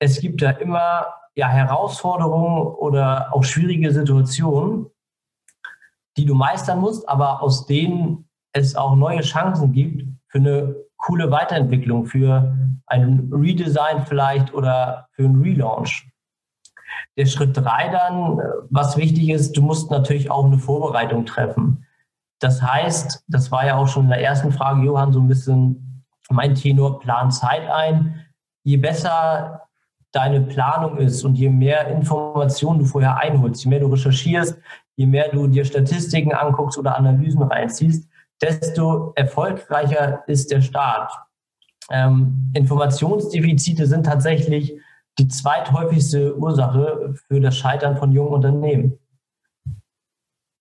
es 0.00 0.18
gibt 0.20 0.42
da 0.42 0.50
immer 0.50 1.06
ja, 1.36 1.46
Herausforderungen 1.50 2.66
oder 2.66 3.32
auch 3.32 3.44
schwierige 3.44 3.92
Situationen, 3.92 4.86
die 6.16 6.24
du 6.24 6.34
meistern 6.34 6.80
musst, 6.80 7.08
aber 7.08 7.44
aus 7.44 7.66
denen 7.66 8.28
es 8.52 8.74
auch 8.74 8.96
neue 8.96 9.20
Chancen 9.20 9.72
gibt 9.72 10.04
für 10.26 10.38
eine 10.38 10.74
coole 10.96 11.30
Weiterentwicklung, 11.30 12.06
für 12.06 12.56
ein 12.86 13.30
Redesign 13.32 14.06
vielleicht 14.06 14.54
oder 14.54 15.08
für 15.12 15.24
einen 15.24 15.42
Relaunch. 15.42 16.08
Der 17.16 17.26
Schritt 17.26 17.56
drei 17.56 17.88
dann, 17.88 18.40
was 18.70 18.96
wichtig 18.96 19.30
ist, 19.30 19.56
du 19.56 19.62
musst 19.62 19.90
natürlich 19.90 20.30
auch 20.30 20.44
eine 20.44 20.58
Vorbereitung 20.58 21.26
treffen. 21.26 21.86
Das 22.38 22.62
heißt, 22.62 23.24
das 23.28 23.50
war 23.50 23.66
ja 23.66 23.76
auch 23.76 23.88
schon 23.88 24.04
in 24.04 24.10
der 24.10 24.22
ersten 24.22 24.52
Frage, 24.52 24.82
Johann, 24.82 25.12
so 25.12 25.20
ein 25.20 25.28
bisschen 25.28 26.04
mein 26.28 26.54
Tenor, 26.54 27.00
plan 27.00 27.30
Zeit 27.30 27.68
ein. 27.70 28.26
Je 28.64 28.76
besser 28.76 29.62
deine 30.12 30.40
Planung 30.40 30.98
ist 30.98 31.24
und 31.24 31.36
je 31.36 31.50
mehr 31.50 31.88
Informationen 31.88 32.80
du 32.80 32.84
vorher 32.84 33.16
einholst, 33.18 33.64
je 33.64 33.70
mehr 33.70 33.80
du 33.80 33.86
recherchierst, 33.86 34.58
je 34.96 35.06
mehr 35.06 35.28
du 35.30 35.46
dir 35.46 35.64
Statistiken 35.64 36.32
anguckst 36.32 36.78
oder 36.78 36.96
Analysen 36.96 37.42
reinziehst, 37.42 38.08
desto 38.42 39.12
erfolgreicher 39.16 40.24
ist 40.26 40.50
der 40.50 40.60
Start. 40.60 41.12
Ähm, 41.90 42.50
Informationsdefizite 42.54 43.86
sind 43.86 44.04
tatsächlich 44.06 44.78
die 45.18 45.28
zweithäufigste 45.28 46.36
Ursache 46.36 47.14
für 47.28 47.40
das 47.40 47.56
Scheitern 47.56 47.96
von 47.96 48.12
jungen 48.12 48.34
Unternehmen. 48.34 48.98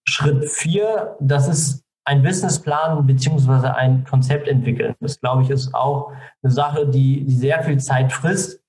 Schritt 0.07 0.49
vier, 0.49 1.17
das 1.19 1.47
ist 1.47 1.83
ein 2.05 2.21
Businessplan 2.21 3.05
beziehungsweise 3.07 3.75
ein 3.75 4.05
Konzept 4.05 4.47
entwickeln. 4.47 4.95
Das, 4.99 5.19
glaube 5.19 5.41
ich, 5.41 5.49
ist 5.49 5.73
auch 5.73 6.11
eine 6.43 6.51
Sache, 6.51 6.87
die, 6.87 7.25
die 7.25 7.35
sehr 7.35 7.63
viel 7.63 7.79
Zeit 7.79 8.13
frisst. 8.13 8.61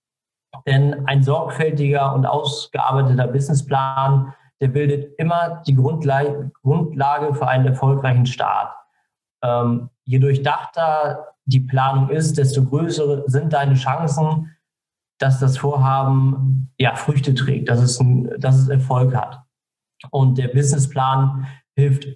Denn 0.67 1.07
ein 1.07 1.23
sorgfältiger 1.23 2.15
und 2.15 2.25
ausgearbeiteter 2.25 3.27
Businessplan, 3.29 4.33
der 4.61 4.69
bildet 4.69 5.15
immer 5.19 5.63
die 5.67 5.75
Grundlage 5.75 7.35
für 7.35 7.47
einen 7.47 7.67
erfolgreichen 7.67 8.25
Start. 8.25 8.75
Ähm, 9.47 9.91
je 10.05 10.19
durchdachter 10.19 11.35
die 11.45 11.61
Planung 11.61 12.11
ist, 12.11 12.39
desto 12.39 12.65
größer 12.65 13.23
sind 13.27 13.53
deine 13.53 13.75
Chancen, 13.75 14.57
dass 15.19 15.39
das 15.39 15.59
Vorhaben 15.59 16.73
ja, 16.79 16.95
Früchte 16.95 17.35
trägt, 17.35 17.69
dass 17.69 17.81
es, 17.81 18.01
ein, 18.01 18.29
dass 18.39 18.57
es 18.57 18.69
Erfolg 18.69 19.15
hat. 19.15 19.41
Und 20.11 20.39
der 20.39 20.49
Businessplan 20.49 21.47
hilft 21.75 22.07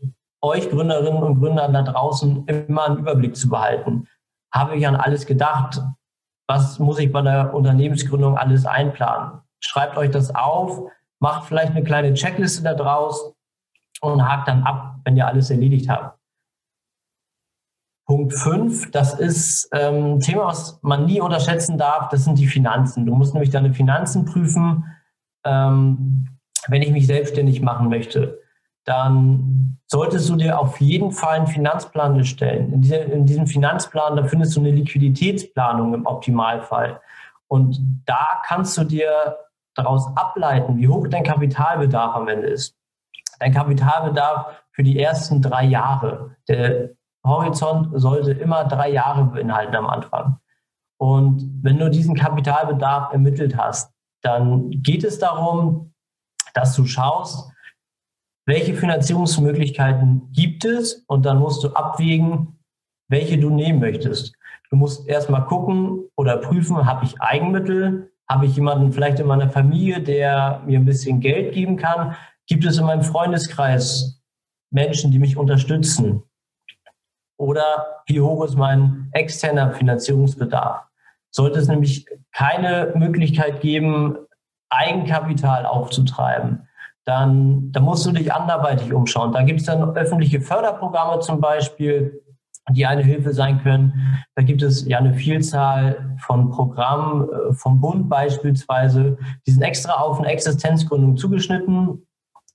euch 0.42 0.68
Gründerinnen 0.70 1.22
und 1.22 1.40
Gründern 1.40 1.72
da 1.72 1.82
draußen 1.82 2.46
immer 2.46 2.86
einen 2.86 2.98
Überblick 2.98 3.36
zu 3.36 3.48
behalten. 3.48 4.06
Habe 4.52 4.76
ich 4.76 4.86
an 4.86 4.96
alles 4.96 5.26
gedacht? 5.26 5.80
Was 6.48 6.78
muss 6.78 6.98
ich 6.98 7.12
bei 7.12 7.22
der 7.22 7.54
Unternehmensgründung 7.54 8.36
alles 8.36 8.66
einplanen? 8.66 9.40
Schreibt 9.60 9.96
euch 9.96 10.10
das 10.10 10.34
auf, 10.34 10.90
macht 11.20 11.44
vielleicht 11.44 11.72
eine 11.72 11.84
kleine 11.84 12.14
Checkliste 12.14 12.62
da 12.62 12.74
draus 12.74 13.32
und 14.00 14.26
hakt 14.26 14.48
dann 14.48 14.64
ab, 14.64 14.96
wenn 15.04 15.16
ihr 15.16 15.26
alles 15.26 15.50
erledigt 15.50 15.88
habt. 15.88 16.19
Punkt 18.10 18.34
5, 18.34 18.90
das 18.90 19.14
ist 19.14 19.68
ähm, 19.72 20.14
ein 20.14 20.20
Thema, 20.20 20.46
was 20.46 20.80
man 20.82 21.06
nie 21.06 21.20
unterschätzen 21.20 21.78
darf, 21.78 22.08
das 22.08 22.24
sind 22.24 22.40
die 22.40 22.48
Finanzen. 22.48 23.06
Du 23.06 23.14
musst 23.14 23.34
nämlich 23.34 23.50
deine 23.50 23.72
Finanzen 23.72 24.24
prüfen, 24.24 24.84
ähm, 25.44 26.26
wenn 26.66 26.82
ich 26.82 26.90
mich 26.90 27.06
selbstständig 27.06 27.62
machen 27.62 27.88
möchte. 27.88 28.40
Dann 28.84 29.78
solltest 29.86 30.28
du 30.28 30.34
dir 30.34 30.58
auf 30.58 30.80
jeden 30.80 31.12
Fall 31.12 31.36
einen 31.36 31.46
Finanzplan 31.46 32.16
erstellen. 32.16 32.72
In, 32.72 32.82
dieser, 32.82 33.04
in 33.04 33.26
diesem 33.26 33.46
Finanzplan, 33.46 34.16
da 34.16 34.24
findest 34.24 34.56
du 34.56 34.60
eine 34.60 34.72
Liquiditätsplanung 34.72 35.94
im 35.94 36.04
Optimalfall. 36.04 37.00
Und 37.46 37.78
da 38.06 38.40
kannst 38.44 38.76
du 38.76 38.82
dir 38.82 39.36
daraus 39.76 40.08
ableiten, 40.16 40.78
wie 40.78 40.88
hoch 40.88 41.06
dein 41.06 41.22
Kapitalbedarf 41.22 42.16
am 42.16 42.26
Ende 42.26 42.48
ist. 42.48 42.76
Dein 43.38 43.54
Kapitalbedarf 43.54 44.64
für 44.72 44.82
die 44.82 44.98
ersten 44.98 45.40
drei 45.40 45.62
Jahre. 45.62 46.34
Der 46.48 46.90
Horizont 47.24 47.88
sollte 47.94 48.32
immer 48.32 48.64
drei 48.64 48.90
Jahre 48.90 49.24
beinhalten 49.24 49.76
am 49.76 49.86
Anfang. 49.86 50.38
Und 50.98 51.50
wenn 51.62 51.78
du 51.78 51.90
diesen 51.90 52.14
Kapitalbedarf 52.14 53.12
ermittelt 53.12 53.56
hast, 53.56 53.92
dann 54.22 54.70
geht 54.70 55.04
es 55.04 55.18
darum, 55.18 55.92
dass 56.54 56.74
du 56.74 56.84
schaust, 56.84 57.50
welche 58.46 58.74
Finanzierungsmöglichkeiten 58.74 60.30
gibt 60.32 60.64
es 60.64 61.04
und 61.06 61.24
dann 61.24 61.38
musst 61.38 61.62
du 61.62 61.68
abwägen, 61.68 62.58
welche 63.08 63.38
du 63.38 63.50
nehmen 63.50 63.80
möchtest. 63.80 64.34
Du 64.70 64.76
musst 64.76 65.06
erstmal 65.08 65.46
gucken 65.46 66.04
oder 66.16 66.36
prüfen, 66.36 66.86
habe 66.86 67.04
ich 67.04 67.20
Eigenmittel, 67.20 68.12
habe 68.28 68.46
ich 68.46 68.54
jemanden 68.54 68.92
vielleicht 68.92 69.20
in 69.20 69.26
meiner 69.26 69.50
Familie, 69.50 70.00
der 70.00 70.62
mir 70.66 70.78
ein 70.78 70.84
bisschen 70.84 71.20
Geld 71.20 71.54
geben 71.54 71.76
kann, 71.76 72.14
gibt 72.46 72.64
es 72.64 72.78
in 72.78 72.86
meinem 72.86 73.02
Freundeskreis 73.02 74.22
Menschen, 74.70 75.10
die 75.10 75.18
mich 75.18 75.36
unterstützen. 75.36 76.22
Oder 77.40 78.02
wie 78.06 78.20
hoch 78.20 78.44
ist 78.44 78.56
mein 78.56 79.08
externer 79.12 79.72
Finanzierungsbedarf? 79.72 80.82
Sollte 81.30 81.58
es 81.58 81.68
nämlich 81.68 82.04
keine 82.32 82.92
Möglichkeit 82.94 83.62
geben, 83.62 84.18
Eigenkapital 84.68 85.64
aufzutreiben, 85.64 86.68
dann, 87.06 87.72
dann 87.72 87.82
musst 87.82 88.04
du 88.04 88.12
dich 88.12 88.30
anderweitig 88.30 88.92
umschauen. 88.92 89.32
Da 89.32 89.42
gibt 89.42 89.60
es 89.60 89.66
dann 89.66 89.96
öffentliche 89.96 90.42
Förderprogramme 90.42 91.20
zum 91.20 91.40
Beispiel, 91.40 92.22
die 92.72 92.84
eine 92.84 93.02
Hilfe 93.02 93.32
sein 93.32 93.62
können. 93.62 94.22
Da 94.34 94.42
gibt 94.42 94.60
es 94.60 94.86
ja 94.86 94.98
eine 94.98 95.14
Vielzahl 95.14 96.18
von 96.18 96.50
Programmen 96.50 97.26
äh, 97.30 97.54
vom 97.54 97.80
Bund 97.80 98.10
beispielsweise, 98.10 99.16
die 99.46 99.50
sind 99.50 99.62
extra 99.62 99.94
auf 99.94 100.18
eine 100.18 100.28
Existenzgründung 100.28 101.16
zugeschnitten 101.16 102.06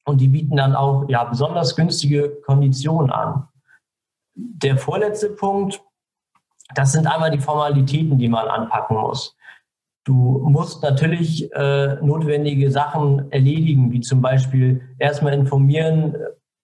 und 0.05 0.21
die 0.21 0.27
bieten 0.27 0.55
dann 0.57 0.75
auch 0.75 1.09
ja 1.09 1.23
besonders 1.23 1.75
günstige 1.75 2.29
Konditionen 2.45 3.09
an. 3.09 3.47
Der 4.35 4.77
vorletzte 4.77 5.29
Punkt, 5.29 5.81
das 6.73 6.91
sind 6.91 7.07
einmal 7.07 7.31
die 7.31 7.39
Formalitäten, 7.39 8.17
die 8.17 8.27
man 8.27 8.47
anpacken 8.47 8.97
muss. 8.97 9.35
Du 10.03 10.13
musst 10.13 10.83
natürlich 10.83 11.51
äh, 11.53 11.95
notwendige 11.95 12.69
Sachen 12.69 13.31
erledigen, 13.31 13.91
wie 13.91 14.01
zum 14.01 14.21
Beispiel 14.21 14.95
erstmal 14.99 15.33
informieren, 15.33 16.15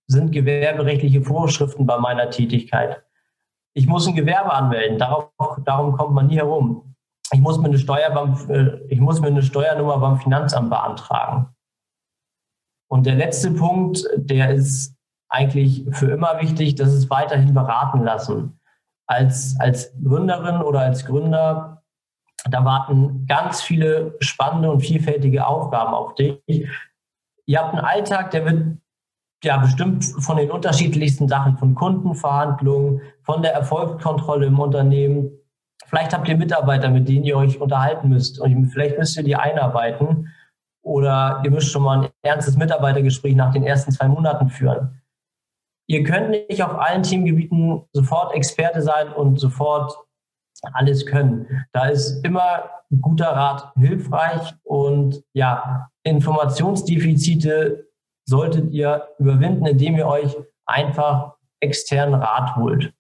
sind 0.08 0.32
gewerberechtliche 0.32 1.22
Vorschriften 1.24 1.86
bei 1.86 1.98
meiner 1.98 2.30
Tätigkeit. 2.30 3.01
Ich 3.74 3.88
muss 3.88 4.06
ein 4.06 4.16
Gewerbe 4.16 4.54
anmelden, 4.54 5.00
darauf, 5.00 5.32
darum 5.63 5.94
kommt 5.94 6.13
man 6.13 6.28
nie 6.28 6.36
herum. 6.36 6.96
Ich 7.34 7.40
muss, 7.40 7.58
mir 7.58 7.70
eine 7.70 7.80
Steuer 7.80 8.12
beim, 8.12 8.36
äh, 8.50 8.78
ich 8.90 9.00
muss 9.00 9.22
mir 9.22 9.28
eine 9.28 9.42
Steuernummer 9.42 9.98
beim 9.98 10.18
Finanzamt 10.18 10.70
beantragen. 10.70 11.48
Und 12.90 13.06
der 13.06 13.16
letzte 13.16 13.51
Punkt, 13.51 14.06
der 14.18 14.54
ist 14.54 14.96
eigentlich 15.31 15.85
für 15.91 16.11
immer 16.11 16.39
wichtig, 16.41 16.75
dass 16.75 16.89
es 16.89 17.09
weiterhin 17.09 17.53
beraten 17.53 18.03
lassen. 18.03 18.59
Als, 19.07 19.55
als 19.59 19.91
Gründerin 20.03 20.61
oder 20.61 20.81
als 20.81 21.05
Gründer, 21.05 21.83
da 22.50 22.63
warten 22.65 23.25
ganz 23.27 23.61
viele 23.61 24.15
spannende 24.19 24.71
und 24.71 24.81
vielfältige 24.81 25.45
Aufgaben 25.45 25.93
auf 25.93 26.15
dich. 26.15 26.39
Ihr 27.45 27.59
habt 27.59 27.73
einen 27.73 27.85
Alltag, 27.85 28.31
der 28.31 28.45
wird 28.45 28.77
ja 29.43 29.57
bestimmt 29.57 30.05
von 30.19 30.38
den 30.38 30.51
unterschiedlichsten 30.51 31.27
Sachen, 31.27 31.57
von 31.57 31.75
Kundenverhandlungen, 31.75 33.01
von 33.23 33.41
der 33.41 33.53
Erfolgskontrolle 33.53 34.45
im 34.45 34.59
Unternehmen, 34.59 35.31
Vielleicht 35.91 36.13
habt 36.13 36.29
ihr 36.29 36.38
Mitarbeiter, 36.38 36.89
mit 36.89 37.09
denen 37.09 37.25
ihr 37.25 37.35
euch 37.35 37.59
unterhalten 37.59 38.07
müsst 38.07 38.39
und 38.39 38.67
vielleicht 38.67 38.97
müsst 38.97 39.17
ihr 39.17 39.23
die 39.23 39.35
einarbeiten 39.35 40.29
oder 40.83 41.41
ihr 41.43 41.51
müsst 41.51 41.69
schon 41.69 41.83
mal 41.83 42.05
ein 42.05 42.09
ernstes 42.21 42.55
Mitarbeitergespräch 42.55 43.35
nach 43.35 43.51
den 43.51 43.63
ersten 43.63 43.91
zwei 43.91 44.07
Monaten 44.07 44.47
führen. 44.47 45.00
Ihr 45.91 46.03
könnt 46.05 46.29
nicht 46.29 46.63
auf 46.63 46.79
allen 46.79 47.03
Themengebieten 47.03 47.83
sofort 47.91 48.33
Experte 48.33 48.81
sein 48.81 49.12
und 49.12 49.41
sofort 49.41 49.93
alles 50.71 51.05
können. 51.05 51.65
Da 51.74 51.89
ist 51.89 52.24
immer 52.24 52.69
guter 53.01 53.27
Rat 53.27 53.74
hilfreich 53.75 54.53
und 54.63 55.21
ja, 55.33 55.89
Informationsdefizite 56.03 57.89
solltet 58.25 58.71
ihr 58.71 59.05
überwinden, 59.19 59.65
indem 59.65 59.98
ihr 59.98 60.07
euch 60.07 60.33
einfach 60.65 61.36
externen 61.60 62.15
Rat 62.15 62.55
holt. 62.55 62.93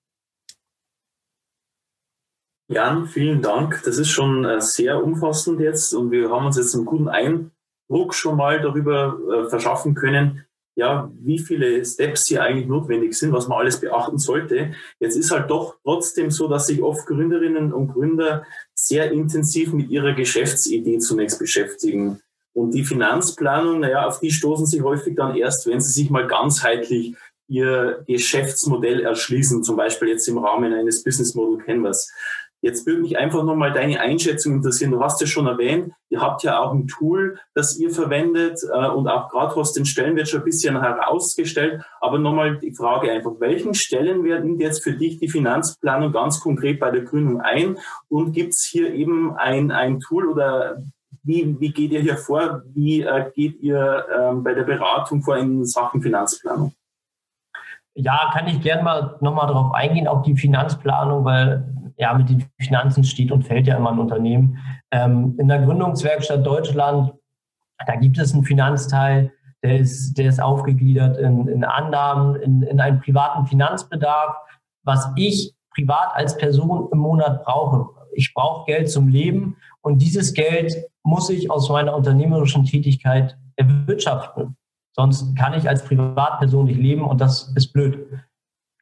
Jan, 2.67 3.05
vielen 3.05 3.41
Dank. 3.41 3.83
Das 3.85 3.99
ist 3.99 4.09
schon 4.09 4.43
äh, 4.43 4.59
sehr 4.59 5.01
umfassend 5.01 5.61
jetzt 5.61 5.93
und 5.93 6.11
wir 6.11 6.29
haben 6.29 6.45
uns 6.45 6.57
jetzt 6.57 6.75
einen 6.75 6.83
guten 6.83 7.07
Eindruck 7.07 8.13
schon 8.13 8.35
mal 8.35 8.59
darüber 8.59 9.17
äh, 9.33 9.49
verschaffen 9.49 9.93
können, 9.95 10.45
ja, 10.81 11.11
wie 11.19 11.37
viele 11.37 11.85
Steps 11.85 12.25
hier 12.25 12.41
eigentlich 12.41 12.67
notwendig 12.67 13.13
sind, 13.13 13.31
was 13.31 13.47
man 13.47 13.59
alles 13.59 13.79
beachten 13.79 14.17
sollte. 14.17 14.73
Jetzt 14.99 15.15
ist 15.15 15.29
halt 15.29 15.51
doch 15.51 15.75
trotzdem 15.83 16.31
so, 16.31 16.47
dass 16.47 16.65
sich 16.65 16.81
oft 16.81 17.05
Gründerinnen 17.05 17.71
und 17.71 17.89
Gründer 17.89 18.43
sehr 18.73 19.11
intensiv 19.11 19.73
mit 19.73 19.91
ihrer 19.91 20.13
Geschäftsidee 20.13 20.97
zunächst 20.97 21.37
beschäftigen. 21.37 22.19
Und 22.53 22.71
die 22.71 22.83
Finanzplanung, 22.83 23.81
naja, 23.81 24.07
auf 24.07 24.19
die 24.21 24.31
stoßen 24.31 24.65
sie 24.65 24.81
häufig 24.81 25.15
dann 25.15 25.35
erst, 25.35 25.67
wenn 25.67 25.79
sie 25.79 25.91
sich 25.91 26.09
mal 26.09 26.25
ganzheitlich 26.25 27.15
ihr 27.47 28.03
Geschäftsmodell 28.07 29.01
erschließen, 29.01 29.63
zum 29.63 29.75
Beispiel 29.75 30.07
jetzt 30.07 30.27
im 30.27 30.39
Rahmen 30.39 30.73
eines 30.73 31.03
Business 31.03 31.35
Model 31.35 31.63
Canvas. 31.63 32.11
Jetzt 32.63 32.85
würde 32.85 33.01
mich 33.01 33.17
einfach 33.17 33.43
nochmal 33.43 33.73
deine 33.73 33.99
Einschätzung 33.99 34.53
interessieren. 34.53 34.91
Du 34.91 35.01
hast 35.01 35.19
ja 35.19 35.25
schon 35.25 35.47
erwähnt, 35.47 35.93
ihr 36.09 36.21
habt 36.21 36.43
ja 36.43 36.59
auch 36.59 36.73
ein 36.73 36.87
Tool, 36.87 37.39
das 37.55 37.77
ihr 37.79 37.89
verwendet 37.89 38.59
äh, 38.71 38.87
und 38.87 39.07
auch 39.07 39.29
gerade 39.29 39.55
hast 39.55 39.75
den 39.75 39.85
Stellenwert 39.85 40.29
schon 40.29 40.41
ein 40.41 40.45
bisschen 40.45 40.79
herausgestellt. 40.79 41.83
Aber 41.99 42.19
nochmal 42.19 42.59
die 42.59 42.75
Frage 42.75 43.11
einfach, 43.11 43.31
welchen 43.39 43.73
Stellenwert 43.73 44.45
nimmt 44.45 44.61
jetzt 44.61 44.83
für 44.83 44.93
dich 44.93 45.17
die 45.17 45.27
Finanzplanung 45.29 46.11
ganz 46.11 46.39
konkret 46.39 46.79
bei 46.79 46.91
der 46.91 47.01
Gründung 47.01 47.41
ein? 47.41 47.79
Und 48.09 48.33
gibt 48.33 48.53
es 48.53 48.63
hier 48.63 48.93
eben 48.93 49.35
ein, 49.35 49.71
ein 49.71 49.99
Tool 49.99 50.29
oder 50.29 50.77
wie, 51.23 51.59
wie 51.59 51.71
geht 51.71 51.91
ihr 51.91 52.01
hier 52.01 52.17
vor? 52.17 52.61
Wie 52.73 53.01
äh, 53.01 53.31
geht 53.33 53.59
ihr 53.61 54.05
ähm, 54.15 54.43
bei 54.43 54.53
der 54.53 54.63
Beratung 54.63 55.23
vor 55.23 55.37
in 55.37 55.65
Sachen 55.65 56.01
Finanzplanung? 56.01 56.73
Ja, 57.93 58.31
kann 58.33 58.47
ich 58.47 58.61
gerne 58.61 58.83
mal 58.83 59.17
nochmal 59.19 59.47
darauf 59.47 59.73
eingehen, 59.73 60.07
auf 60.07 60.23
die 60.23 60.37
Finanzplanung, 60.37 61.25
weil 61.25 61.65
ja, 62.01 62.15
mit 62.15 62.29
den 62.29 62.43
Finanzen 62.59 63.03
steht 63.03 63.31
und 63.31 63.43
fällt 63.43 63.67
ja 63.67 63.77
immer 63.77 63.91
ein 63.91 63.99
Unternehmen. 63.99 64.57
Ähm, 64.91 65.35
in 65.39 65.47
der 65.47 65.61
Gründungswerkstatt 65.61 66.43
Deutschland, 66.45 67.13
da 67.85 67.95
gibt 67.95 68.17
es 68.17 68.33
einen 68.33 68.43
Finanzteil, 68.43 69.31
der 69.63 69.77
ist, 69.77 70.15
der 70.17 70.27
ist 70.29 70.41
aufgegliedert 70.41 71.17
in, 71.17 71.47
in 71.47 71.63
Annahmen, 71.63 72.35
in, 72.41 72.63
in 72.63 72.81
einen 72.81 72.99
privaten 72.99 73.45
Finanzbedarf, 73.45 74.35
was 74.83 75.11
ich 75.15 75.53
privat 75.75 76.15
als 76.15 76.35
Person 76.37 76.89
im 76.91 76.97
Monat 76.97 77.43
brauche. 77.43 77.85
Ich 78.13 78.33
brauche 78.33 78.65
Geld 78.65 78.89
zum 78.89 79.07
Leben 79.07 79.57
und 79.81 80.01
dieses 80.01 80.33
Geld 80.33 80.73
muss 81.03 81.29
ich 81.29 81.51
aus 81.51 81.69
meiner 81.69 81.95
unternehmerischen 81.95 82.65
Tätigkeit 82.65 83.37
erwirtschaften. 83.57 84.57
Sonst 84.93 85.35
kann 85.37 85.53
ich 85.53 85.69
als 85.69 85.85
Privatperson 85.85 86.65
nicht 86.65 86.79
leben 86.79 87.03
und 87.03 87.21
das 87.21 87.53
ist 87.55 87.71
blöd. 87.71 88.07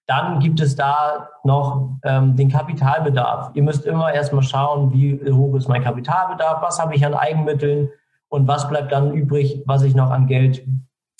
Dann 0.09 0.39
gibt 0.39 0.59
es 0.59 0.75
da 0.75 1.29
noch 1.43 1.99
ähm, 2.01 2.35
den 2.35 2.49
Kapitalbedarf. 2.49 3.51
Ihr 3.53 3.61
müsst 3.61 3.85
immer 3.85 4.11
erstmal 4.11 4.41
schauen, 4.41 4.91
wie 4.91 5.21
hoch 5.31 5.53
ist 5.53 5.67
mein 5.67 5.83
Kapitalbedarf, 5.83 6.63
was 6.63 6.79
habe 6.79 6.95
ich 6.95 7.05
an 7.05 7.13
Eigenmitteln 7.13 7.89
und 8.27 8.47
was 8.47 8.67
bleibt 8.67 8.91
dann 8.91 9.13
übrig, 9.13 9.61
was 9.67 9.83
ich 9.83 9.93
noch 9.93 10.09
an 10.09 10.25
Geld 10.25 10.65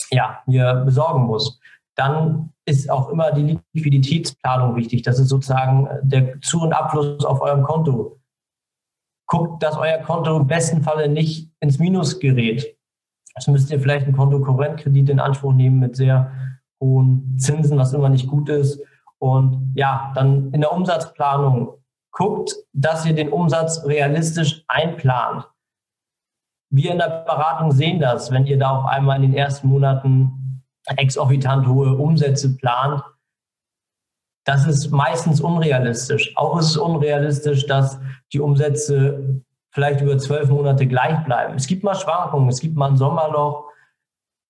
ja, 0.09 0.39
mir 0.47 0.73
besorgen 0.85 1.27
muss. 1.27 1.59
Dann 1.93 2.51
ist 2.65 2.89
auch 2.89 3.09
immer 3.09 3.31
die 3.31 3.59
Liquiditätsplanung 3.73 4.75
wichtig. 4.75 5.03
Das 5.03 5.19
ist 5.19 5.29
sozusagen 5.29 5.87
der 6.01 6.41
Zu- 6.41 6.63
und 6.63 6.73
Abfluss 6.73 7.23
auf 7.25 7.41
eurem 7.41 7.61
Konto. 7.61 8.19
Guckt, 9.27 9.61
dass 9.61 9.77
euer 9.77 9.99
Konto 9.99 10.35
im 10.35 10.47
besten 10.47 10.81
Falle 10.81 11.09
nicht 11.09 11.51
ins 11.59 11.77
Minus 11.77 12.19
gerät. 12.19 12.75
Also 13.35 13.51
müsst 13.51 13.69
ihr 13.69 13.79
vielleicht 13.79 14.07
einen 14.07 14.17
Kontokorrentkredit 14.17 15.11
in 15.11 15.19
Anspruch 15.19 15.53
nehmen 15.53 15.77
mit 15.77 15.95
sehr 15.95 16.31
hohen 16.81 17.37
Zinsen, 17.37 17.77
was 17.77 17.93
immer 17.93 18.09
nicht 18.09 18.27
gut 18.27 18.49
ist. 18.49 18.81
Und 19.19 19.73
ja, 19.75 20.11
dann 20.15 20.51
in 20.53 20.61
der 20.61 20.71
Umsatzplanung 20.71 21.73
guckt, 22.11 22.55
dass 22.73 23.05
ihr 23.05 23.13
den 23.13 23.29
Umsatz 23.29 23.83
realistisch 23.85 24.63
einplant. 24.67 25.47
Wir 26.71 26.91
in 26.91 26.99
der 26.99 27.23
Beratung 27.25 27.71
sehen 27.71 27.99
das, 27.99 28.31
wenn 28.31 28.45
ihr 28.45 28.57
da 28.57 28.77
auf 28.77 28.85
einmal 28.85 29.17
in 29.17 29.31
den 29.31 29.33
ersten 29.33 29.67
Monaten 29.67 30.63
exorbitant 30.97 31.67
hohe 31.67 31.95
Umsätze 31.95 32.55
plant. 32.55 33.03
Das 34.45 34.65
ist 34.65 34.91
meistens 34.91 35.41
unrealistisch. 35.41 36.35
Auch 36.37 36.57
ist 36.59 36.71
es 36.71 36.77
unrealistisch, 36.77 37.65
dass 37.67 37.99
die 38.33 38.39
Umsätze 38.39 39.43
vielleicht 39.71 40.01
über 40.01 40.17
zwölf 40.17 40.49
Monate 40.49 40.87
gleich 40.87 41.23
bleiben. 41.25 41.55
Es 41.55 41.67
gibt 41.67 41.83
mal 41.83 41.95
Schwankungen, 41.95 42.49
es 42.49 42.59
gibt 42.59 42.75
mal 42.75 42.89
ein 42.89 42.97
Sommerloch, 42.97 43.68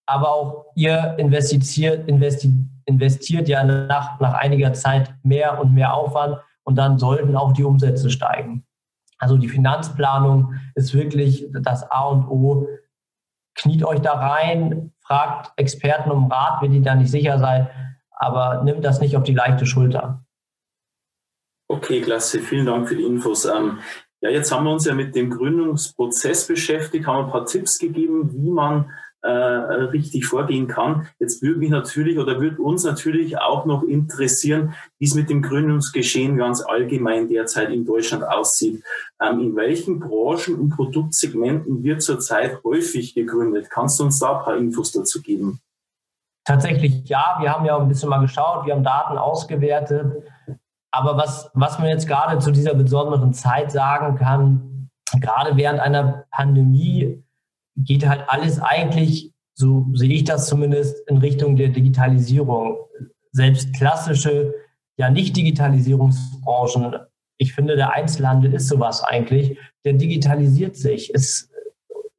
aber 0.10 0.34
auch 0.34 0.66
ihr 0.76 1.16
investiert, 1.18 2.08
investiert, 2.08 3.48
ja 3.48 3.64
nach, 3.64 4.20
nach 4.20 4.34
einiger 4.34 4.74
Zeit 4.74 5.14
mehr 5.24 5.60
und 5.60 5.74
mehr 5.74 5.94
Aufwand 5.94 6.40
und 6.64 6.76
dann 6.76 6.98
sollten 6.98 7.36
auch 7.36 7.54
die 7.54 7.64
Umsätze 7.64 8.10
steigen. 8.10 8.66
Also 9.20 9.38
die 9.38 9.50
Finanzplanung 9.50 10.56
ist 10.76 10.94
wirklich 10.94 11.48
das 11.52 11.90
A 11.92 12.06
und 12.06 12.28
O. 12.28 12.68
Kniet 13.56 13.84
euch 13.84 14.00
da 14.00 14.14
rein, 14.14 14.94
fragt 15.00 15.52
Experten 15.58 16.10
um 16.10 16.32
Rat, 16.32 16.62
wenn 16.62 16.74
ihr 16.74 16.82
da 16.82 16.96
nicht 16.96 17.12
sicher 17.12 17.38
seid, 17.38 17.70
aber 18.12 18.64
nimmt 18.64 18.86
das 18.86 19.02
nicht 19.02 19.16
auf 19.18 19.24
die 19.24 19.34
leichte 19.34 19.66
Schulter. 19.66 20.24
Okay, 21.68 22.02
klasse. 22.02 22.40
Vielen 22.40 22.66
Dank 22.66 22.88
für 22.88 22.96
die 22.96 23.04
Infos. 23.04 23.46
Ähm, 23.46 23.80
ja, 24.22 24.30
jetzt 24.30 24.52
haben 24.52 24.66
wir 24.66 24.72
uns 24.72 24.86
ja 24.86 24.96
mit 24.96 25.16
dem 25.16 25.30
Gründungsprozess 25.30 26.48
beschäftigt, 26.48 27.06
haben 27.06 27.26
ein 27.26 27.32
paar 27.32 27.46
Tipps 27.46 27.78
gegeben, 27.78 28.34
wie 28.34 28.50
man 28.50 28.92
äh, 29.22 29.30
richtig 29.30 30.26
vorgehen 30.26 30.68
kann. 30.68 31.08
Jetzt 31.20 31.42
würde 31.42 31.60
mich 31.60 31.70
natürlich 31.70 32.18
oder 32.18 32.40
würde 32.40 32.62
uns 32.62 32.84
natürlich 32.84 33.38
auch 33.38 33.66
noch 33.66 33.84
interessieren, 33.84 34.74
wie 34.98 35.06
es 35.06 35.16
mit 35.16 35.30
dem 35.30 35.42
Gründungsgeschehen 35.42 36.38
ganz 36.38 36.62
allgemein 36.62 37.28
derzeit 37.28 37.70
in 37.70 37.86
Deutschland 37.86 38.24
aussieht. 38.24 38.84
Ähm, 39.22 39.40
in 39.40 39.56
welchen 39.56 40.00
Branchen 40.00 40.56
und 40.56 40.70
Produktsegmenten 40.70 41.84
wird 41.84 42.02
zurzeit 42.02 42.64
häufig 42.64 43.14
gegründet? 43.14 43.70
Kannst 43.70 44.00
du 44.00 44.06
uns 44.06 44.20
da 44.20 44.38
ein 44.38 44.44
paar 44.46 44.58
Infos 44.58 44.92
dazu 44.92 45.22
geben? 45.22 45.60
Tatsächlich 46.46 47.08
ja, 47.08 47.38
wir 47.42 47.52
haben 47.52 47.66
ja 47.66 47.78
ein 47.78 47.88
bisschen 47.88 48.10
mal 48.10 48.22
geschaut, 48.22 48.66
wir 48.66 48.74
haben 48.74 48.84
Daten 48.84 49.18
ausgewertet. 49.18 50.24
Aber 50.92 51.18
was, 51.18 51.52
was 51.54 51.78
man 51.78 51.90
jetzt 51.90 52.08
gerade 52.08 52.40
zu 52.40 52.52
dieser 52.52 52.74
besonderen 52.74 53.34
Zeit 53.34 53.72
sagen 53.72 54.16
kann, 54.16 54.90
gerade 55.20 55.56
während 55.58 55.80
einer 55.80 56.26
Pandemie 56.32 57.24
geht 57.86 58.08
halt 58.08 58.24
alles 58.28 58.60
eigentlich, 58.60 59.32
so 59.54 59.88
sehe 59.94 60.12
ich 60.12 60.24
das 60.24 60.48
zumindest, 60.48 61.08
in 61.08 61.18
Richtung 61.18 61.56
der 61.56 61.70
Digitalisierung. 61.70 62.78
Selbst 63.32 63.74
klassische, 63.74 64.54
ja 64.98 65.10
nicht 65.10 65.36
Digitalisierungsbranchen, 65.36 66.96
ich 67.42 67.54
finde, 67.54 67.78
der 67.78 67.94
Einzelhandel 67.94 68.54
ist 68.54 68.68
sowas 68.68 69.02
eigentlich, 69.04 69.58
der 69.86 69.94
digitalisiert 69.94 70.76
sich. 70.76 71.14
Es, 71.14 71.50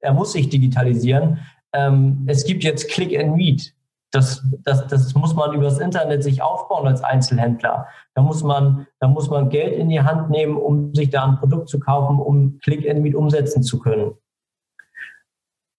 er 0.00 0.14
muss 0.14 0.32
sich 0.32 0.48
digitalisieren. 0.48 1.40
Ähm, 1.74 2.24
es 2.26 2.44
gibt 2.44 2.64
jetzt 2.64 2.88
Click 2.88 3.18
and 3.18 3.36
Meet. 3.36 3.74
Das, 4.12 4.42
das, 4.64 4.86
das 4.88 5.14
muss 5.14 5.34
man 5.34 5.54
übers 5.54 5.78
Internet 5.78 6.24
sich 6.24 6.42
aufbauen 6.42 6.86
als 6.86 7.02
Einzelhändler. 7.04 7.86
Da 8.14 8.22
muss 8.22 8.42
man, 8.42 8.86
da 8.98 9.08
muss 9.08 9.28
man 9.28 9.50
Geld 9.50 9.74
in 9.74 9.90
die 9.90 10.00
Hand 10.00 10.30
nehmen, 10.30 10.56
um 10.56 10.94
sich 10.94 11.10
da 11.10 11.26
ein 11.26 11.36
Produkt 11.36 11.68
zu 11.68 11.78
kaufen, 11.78 12.18
um 12.18 12.58
Click 12.60 12.88
and 12.88 13.02
Meet 13.02 13.14
umsetzen 13.14 13.62
zu 13.62 13.78
können 13.78 14.12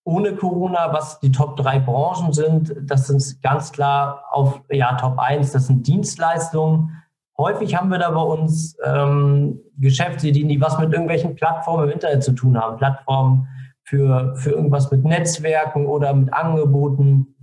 ohne 0.04 0.36
Corona, 0.36 0.92
was 0.92 1.20
die 1.20 1.32
Top 1.32 1.58
3 1.58 1.80
Branchen 1.80 2.34
sind, 2.34 2.76
das 2.82 3.08
sind 3.08 3.42
ganz 3.42 3.72
klar 3.72 4.26
auf 4.32 4.62
ja, 4.70 4.96
Top 4.96 5.20
1, 5.20 5.52
das 5.52 5.68
sind 5.68 5.86
Dienstleistungen. 5.86 7.04
Häufig 7.38 7.76
haben 7.76 7.90
wir 7.90 8.00
da 8.00 8.10
bei 8.12 8.22
uns 8.22 8.76
ähm, 8.84 9.60
Geschäftsideen, 9.78 10.50
die 10.50 10.62
was 10.62 10.78
mit 10.80 10.92
irgendwelchen 10.92 11.36
Plattformen 11.36 11.86
im 11.86 11.92
Internet 11.92 12.24
zu 12.24 12.34
tun 12.34 12.60
haben. 12.60 12.78
Plattformen 12.78 13.48
für, 13.84 14.36
für 14.36 14.52
irgendwas 14.52 14.92
mit 14.92 15.04
Netzwerken 15.04 15.86
oder 15.86 16.14
mit 16.14 16.34
Angeboten 16.34 17.36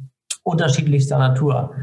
unterschiedlichster 0.43 1.19
Natur. 1.19 1.75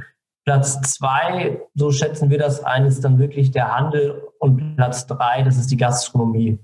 Platz 0.46 0.80
zwei, 0.82 1.62
so 1.74 1.92
schätzen 1.92 2.30
wir 2.30 2.38
das 2.38 2.64
ein, 2.64 2.86
ist 2.86 3.04
dann 3.04 3.18
wirklich 3.18 3.52
der 3.52 3.76
Handel 3.76 4.24
und 4.40 4.76
Platz 4.76 5.08
drei, 5.08 5.42
das 5.42 5.58
ist 5.58 5.72
die 5.72 5.78
Gastronomie. 5.78 6.60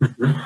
Mhm. 0.00 0.36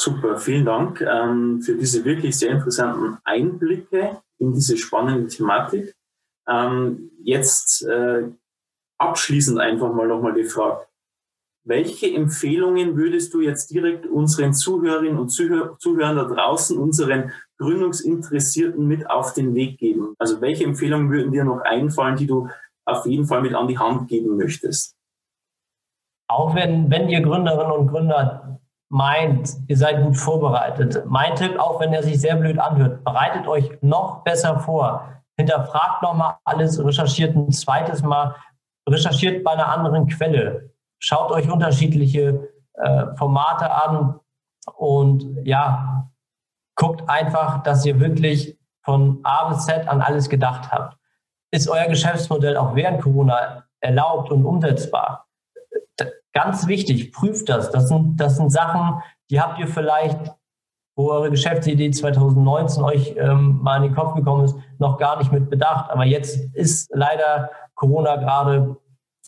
Super, 0.00 0.36
vielen 0.38 0.64
Dank 0.64 1.00
ähm, 1.00 1.60
für 1.60 1.74
diese 1.74 2.04
wirklich 2.04 2.38
sehr 2.38 2.52
interessanten 2.52 3.18
Einblicke 3.24 4.22
in 4.38 4.52
diese 4.52 4.76
spannende 4.76 5.26
Thematik. 5.26 5.92
Ähm, 6.48 7.10
jetzt 7.24 7.84
äh, 7.84 8.28
abschließend 8.98 9.58
einfach 9.58 9.92
mal 9.92 10.06
nochmal 10.06 10.34
gefragt, 10.34 10.88
Welche 11.64 12.14
Empfehlungen 12.14 12.96
würdest 12.96 13.34
du 13.34 13.40
jetzt 13.40 13.72
direkt 13.72 14.06
unseren 14.06 14.54
Zuhörerinnen 14.54 15.18
und 15.18 15.30
Zuhörern 15.30 16.16
da 16.16 16.24
draußen, 16.24 16.78
unseren 16.78 17.32
Gründungsinteressierten 17.58 18.86
mit 18.86 19.10
auf 19.10 19.34
den 19.34 19.52
Weg 19.56 19.78
geben? 19.78 20.14
Also 20.18 20.40
welche 20.40 20.62
Empfehlungen 20.62 21.10
würden 21.10 21.32
dir 21.32 21.44
noch 21.44 21.62
einfallen, 21.62 22.16
die 22.16 22.28
du 22.28 22.48
auf 22.86 23.04
jeden 23.04 23.26
Fall 23.26 23.42
mit 23.42 23.52
an 23.52 23.66
die 23.66 23.78
Hand 23.78 24.08
geben 24.08 24.36
möchtest? 24.36 24.96
Auch 26.30 26.54
wenn, 26.54 26.88
wenn 26.88 27.08
ihr 27.08 27.20
Gründerinnen 27.20 27.72
und 27.72 27.88
Gründer 27.88 28.47
meint, 28.88 29.50
ihr 29.66 29.76
seid 29.76 30.02
gut 30.02 30.16
vorbereitet. 30.16 31.04
Mein 31.06 31.34
Tipp, 31.34 31.58
auch 31.58 31.80
wenn 31.80 31.92
er 31.92 32.02
sich 32.02 32.20
sehr 32.20 32.36
blöd 32.36 32.58
anhört, 32.58 33.04
bereitet 33.04 33.46
euch 33.46 33.70
noch 33.82 34.24
besser 34.24 34.58
vor. 34.60 35.22
Hinterfragt 35.36 36.02
nochmal 36.02 36.36
alles, 36.44 36.82
recherchiert 36.82 37.36
ein 37.36 37.52
zweites 37.52 38.02
Mal, 38.02 38.34
recherchiert 38.88 39.44
bei 39.44 39.52
einer 39.52 39.68
anderen 39.68 40.06
Quelle. 40.08 40.72
Schaut 40.98 41.30
euch 41.30 41.50
unterschiedliche 41.50 42.48
äh, 42.74 43.06
Formate 43.16 43.70
an 43.70 44.18
und 44.76 45.24
ja, 45.44 46.10
guckt 46.74 47.08
einfach, 47.08 47.62
dass 47.62 47.84
ihr 47.84 48.00
wirklich 48.00 48.58
von 48.82 49.20
A 49.22 49.48
bis 49.48 49.66
Z 49.66 49.86
an 49.86 50.00
alles 50.00 50.28
gedacht 50.28 50.72
habt. 50.72 50.96
Ist 51.50 51.68
euer 51.68 51.86
Geschäftsmodell 51.86 52.56
auch 52.56 52.74
während 52.74 53.02
Corona 53.02 53.64
erlaubt 53.80 54.30
und 54.30 54.44
umsetzbar? 54.44 55.27
Ganz 56.38 56.68
wichtig, 56.68 57.10
prüft 57.10 57.48
das. 57.48 57.72
Das 57.72 57.88
sind, 57.88 58.16
das 58.20 58.36
sind 58.36 58.52
Sachen, 58.52 59.02
die 59.28 59.40
habt 59.40 59.58
ihr 59.58 59.66
vielleicht, 59.66 60.36
wo 60.96 61.10
eure 61.10 61.32
Geschäftsidee 61.32 61.90
2019 61.90 62.84
euch 62.84 63.16
ähm, 63.18 63.58
mal 63.60 63.78
in 63.78 63.82
den 63.82 63.94
Kopf 63.96 64.14
gekommen 64.14 64.44
ist, 64.44 64.56
noch 64.78 64.98
gar 64.98 65.18
nicht 65.18 65.32
mit 65.32 65.50
bedacht. 65.50 65.90
Aber 65.90 66.04
jetzt 66.04 66.54
ist 66.54 66.90
leider 66.94 67.50
Corona 67.74 68.14
gerade 68.14 68.76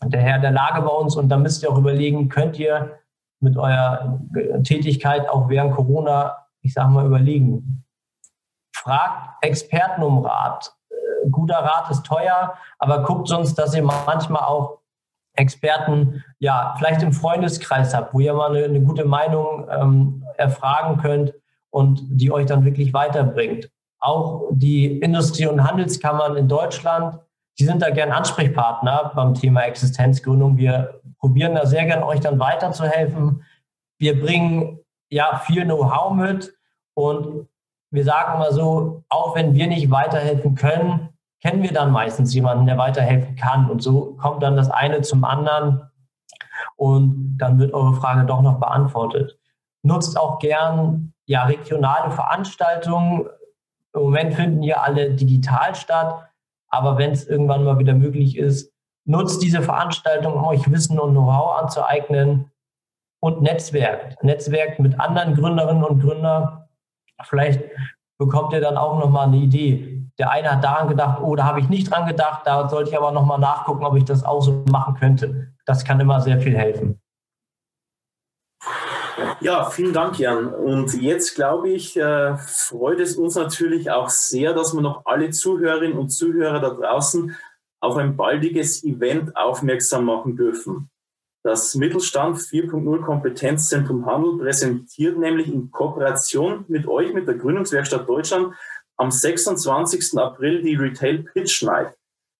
der 0.05 0.21
Herr 0.21 0.39
der 0.39 0.53
Lage 0.53 0.83
bei 0.83 0.93
uns 0.93 1.17
und 1.17 1.29
da 1.31 1.37
müsst 1.37 1.65
ihr 1.65 1.73
auch 1.73 1.79
überlegen, 1.79 2.29
könnt 2.29 2.61
ihr 2.61 3.01
mit 3.41 3.57
eurer 3.57 4.21
Tätigkeit 4.63 5.29
auch 5.29 5.49
während 5.49 5.75
Corona, 5.75 6.47
ich 6.61 6.75
sage 6.75 6.91
mal, 6.91 7.07
überlegen. 7.07 7.85
Fragt 8.73 9.43
Experten 9.43 10.05
um 10.05 10.25
Rat. 10.25 10.73
Äh, 10.91 11.29
guter 11.29 11.59
Rat 11.59 11.91
ist 11.91 12.07
teuer, 12.07 12.55
aber 12.79 13.03
guckt 13.03 13.27
sonst, 13.27 13.57
dass 13.57 13.75
ihr 13.75 13.83
manchmal 13.83 14.45
auch 14.45 14.80
Experten, 15.35 16.25
ja, 16.39 16.75
vielleicht 16.79 17.03
im 17.03 17.13
Freundeskreis 17.13 17.95
habt, 17.95 18.13
wo 18.15 18.21
ihr 18.21 18.35
mal 18.35 18.55
eine, 18.55 18.65
eine 18.65 18.81
gute 18.81 19.05
Meinung 19.05 19.67
ähm, 19.71 20.25
erfragen 20.37 21.01
könnt 21.01 21.35
und 21.71 22.03
die 22.11 22.33
euch 22.33 22.47
dann 22.47 22.65
wirklich 22.65 22.93
weiterbringt. 22.93 23.71
Auch 24.01 24.49
die 24.53 24.99
Industrie- 24.99 25.47
und 25.47 25.63
Handelskammern 25.63 26.37
in 26.37 26.49
Deutschland, 26.49 27.19
die 27.59 27.65
sind 27.65 27.83
da 27.83 27.91
gern 27.91 28.11
Ansprechpartner 28.11 29.13
beim 29.15 29.35
Thema 29.35 29.63
Existenzgründung. 29.63 30.57
Wir 30.57 31.01
probieren 31.19 31.55
da 31.55 31.67
sehr 31.67 31.85
gern 31.85 32.03
euch 32.03 32.21
dann 32.21 32.39
weiterzuhelfen. 32.39 33.45
Wir 33.99 34.19
bringen 34.21 34.79
ja 35.11 35.43
viel 35.45 35.65
Know-how 35.65 36.15
mit 36.15 36.53
und 36.95 37.47
wir 37.91 38.05
sagen 38.05 38.39
mal 38.39 38.53
so, 38.53 39.05
auch 39.09 39.35
wenn 39.35 39.55
wir 39.55 39.67
nicht 39.67 39.91
weiterhelfen 39.91 40.55
können, 40.55 41.10
kennen 41.43 41.63
wir 41.63 41.73
dann 41.73 41.91
meistens 41.91 42.35
jemanden, 42.35 42.67
der 42.67 42.79
weiterhelfen 42.79 43.37
kann. 43.37 43.71
Und 43.71 43.83
so 43.83 44.17
kommt 44.21 44.43
dann 44.43 44.57
das 44.57 44.71
eine 44.71 45.01
zum 45.01 45.25
anderen 45.25 45.83
und 46.77 47.39
dann 47.39 47.59
wird 47.59 47.73
eure 47.73 47.95
Frage 47.95 48.25
doch 48.25 48.43
noch 48.43 48.59
beantwortet. 48.59 49.39
Nutzt 49.83 50.19
auch 50.19 50.39
gern 50.39 51.13
ja, 51.27 51.45
regionale 51.45 52.11
Veranstaltungen. 52.11 53.27
Im 53.95 54.03
Moment 54.03 54.35
finden 54.35 54.63
ja 54.63 54.79
alle 54.79 55.11
digital 55.11 55.75
statt, 55.75 56.29
aber 56.69 56.99
wenn 56.99 57.13
es 57.13 57.27
irgendwann 57.27 57.65
mal 57.65 57.79
wieder 57.79 57.95
möglich 57.95 58.37
ist, 58.37 58.73
nutzt 59.05 59.43
diese 59.43 59.63
Veranstaltung, 59.63 60.35
um 60.35 60.45
euch 60.45 60.71
Wissen 60.71 60.99
und 60.99 61.13
Know-how 61.13 61.61
anzueignen 61.61 62.51
und 63.21 63.43
netzwerkt. 63.43 64.23
Netzwerkt 64.23 64.79
mit 64.79 65.01
anderen 65.01 65.35
Gründerinnen 65.35 65.85
und 65.85 66.01
Gründern. 66.01 66.65
Vielleicht 67.23 67.63
bekommt 68.19 68.53
ihr 68.53 68.61
dann 68.61 68.77
auch 68.77 68.99
nochmal 68.99 69.27
eine 69.27 69.39
Idee, 69.39 69.90
der 70.21 70.31
eine 70.31 70.51
hat 70.53 70.63
daran 70.63 70.87
gedacht, 70.87 71.23
oh, 71.23 71.35
da 71.35 71.45
habe 71.47 71.61
ich 71.61 71.71
nicht 71.71 71.91
dran 71.91 72.07
gedacht, 72.07 72.43
da 72.45 72.69
sollte 72.69 72.91
ich 72.91 72.97
aber 72.97 73.11
nochmal 73.11 73.39
nachgucken, 73.39 73.87
ob 73.87 73.97
ich 73.97 74.05
das 74.05 74.23
auch 74.23 74.43
so 74.43 74.63
machen 74.71 74.95
könnte. 74.97 75.55
Das 75.65 75.83
kann 75.83 75.99
immer 75.99 76.21
sehr 76.21 76.39
viel 76.39 76.55
helfen. 76.55 77.01
Ja, 79.41 79.71
vielen 79.71 79.95
Dank, 79.95 80.19
Jan. 80.19 80.53
Und 80.53 80.93
jetzt, 81.01 81.35
glaube 81.37 81.71
ich, 81.71 81.97
äh, 81.97 82.37
freut 82.37 83.01
es 83.01 83.17
uns 83.17 83.35
natürlich 83.35 83.91
auch 83.91 84.11
sehr, 84.11 84.53
dass 84.53 84.75
wir 84.75 84.83
noch 84.83 85.07
alle 85.07 85.31
Zuhörerinnen 85.31 85.97
und 85.97 86.11
Zuhörer 86.11 86.61
da 86.61 86.69
draußen 86.69 87.35
auf 87.81 87.97
ein 87.97 88.15
baldiges 88.15 88.85
Event 88.85 89.35
aufmerksam 89.39 90.05
machen 90.05 90.37
dürfen. 90.37 90.91
Das 91.43 91.75
Mittelstand 91.75 92.37
4.0 92.37 93.01
Kompetenzzentrum 93.01 94.05
Handel 94.05 94.37
präsentiert 94.37 95.17
nämlich 95.17 95.49
in 95.49 95.71
Kooperation 95.71 96.67
mit 96.69 96.87
euch, 96.87 97.15
mit 97.15 97.27
der 97.27 97.37
Gründungswerkstatt 97.37 98.07
Deutschland, 98.07 98.55
am 99.01 99.11
26. 99.11 100.19
April 100.19 100.63
die 100.63 100.75
Retail 100.75 101.25
Pitch 101.33 101.63
Night. 101.63 101.95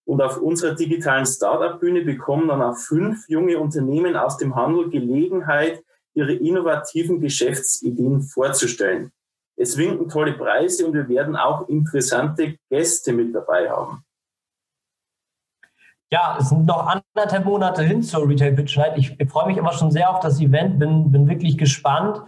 Und 0.05 0.21
auf 0.21 0.37
unserer 0.37 0.75
digitalen 0.75 1.25
Startup-Bühne 1.25 2.01
bekommen 2.01 2.47
dann 2.47 2.61
auch 2.61 2.77
fünf 2.77 3.27
junge 3.27 3.57
Unternehmen 3.57 4.15
aus 4.15 4.37
dem 4.37 4.55
Handel 4.55 4.89
Gelegenheit, 4.89 5.83
ihre 6.13 6.33
innovativen 6.33 7.19
Geschäftsideen 7.19 8.21
vorzustellen. 8.21 9.11
Es 9.55 9.75
winken 9.75 10.07
tolle 10.07 10.33
Preise 10.33 10.85
und 10.85 10.93
wir 10.93 11.07
werden 11.09 11.35
auch 11.35 11.67
interessante 11.67 12.57
Gäste 12.69 13.13
mit 13.13 13.33
dabei 13.33 13.69
haben. 13.69 14.03
Ja, 16.11 16.37
es 16.39 16.49
sind 16.49 16.65
noch 16.65 16.85
anderthalb 16.85 17.45
Monate 17.45 17.81
hin 17.81 18.03
zur 18.03 18.27
Retail 18.27 18.53
Pitch 18.53 18.77
Night. 18.77 18.97
Ich, 18.97 19.17
freue 19.31 19.47
mich 19.47 19.59
aber 19.59 19.71
schon 19.71 19.91
sehr 19.91 20.09
auf 20.11 20.19
das 20.19 20.39
Event, 20.39 20.77
bin, 20.77 21.11
bin 21.11 21.27
wirklich 21.27 21.57
gespannt. 21.57 22.21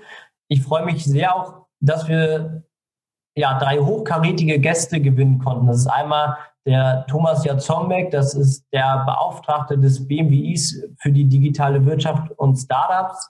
Ich 0.48 0.64
freue 0.64 0.86
mich 0.86 1.04
sehr 1.04 1.36
auch, 1.36 1.66
dass 1.82 2.08
wir 2.08 2.64
ja, 3.36 3.58
drei 3.58 3.80
hochkarätige 3.80 4.60
Gäste 4.60 5.00
gewinnen 5.00 5.40
konnten. 5.40 5.68
Das 5.68 5.78
ist 5.78 5.88
einmal 5.88 6.38
der 6.66 7.06
Thomas 7.08 7.44
Jazombek, 7.44 8.12
das 8.12 8.36
ist 8.36 8.66
der 8.72 9.04
Beauftragte 9.06 9.78
des 9.78 10.08
BMWIs 10.08 10.84
für 10.98 11.12
die 11.12 11.26
digitale 11.26 11.86
Wirtschaft 11.86 12.32
und 12.38 12.56
Startups. 12.56 13.30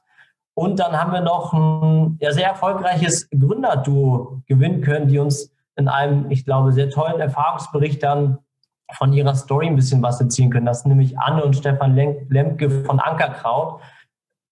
Und 0.55 0.79
dann 0.79 0.99
haben 0.99 1.11
wir 1.13 1.21
noch 1.21 1.51
ein 1.53 2.17
ja, 2.21 2.31
sehr 2.31 2.49
erfolgreiches 2.49 3.27
Gründerduo 3.31 4.41
gewinnen 4.47 4.81
können, 4.81 5.07
die 5.07 5.17
uns 5.17 5.51
in 5.75 5.87
einem, 5.87 6.29
ich 6.29 6.45
glaube, 6.45 6.71
sehr 6.71 6.91
tollen 6.91 7.19
Erfahrungsbericht 7.19 8.03
dann 8.03 8.37
von 8.93 9.11
ihrer 9.13 9.33
Story 9.33 9.65
ein 9.65 9.75
bisschen 9.75 10.03
was 10.03 10.21
erzählen 10.21 10.51
können. 10.51 10.67
Das 10.67 10.81
sind 10.81 10.89
nämlich 10.89 11.17
Anne 11.17 11.43
und 11.43 11.55
Stefan 11.55 11.95
Lemke 11.95 12.69
von 12.85 12.99
Ankerkraut. 12.99 13.81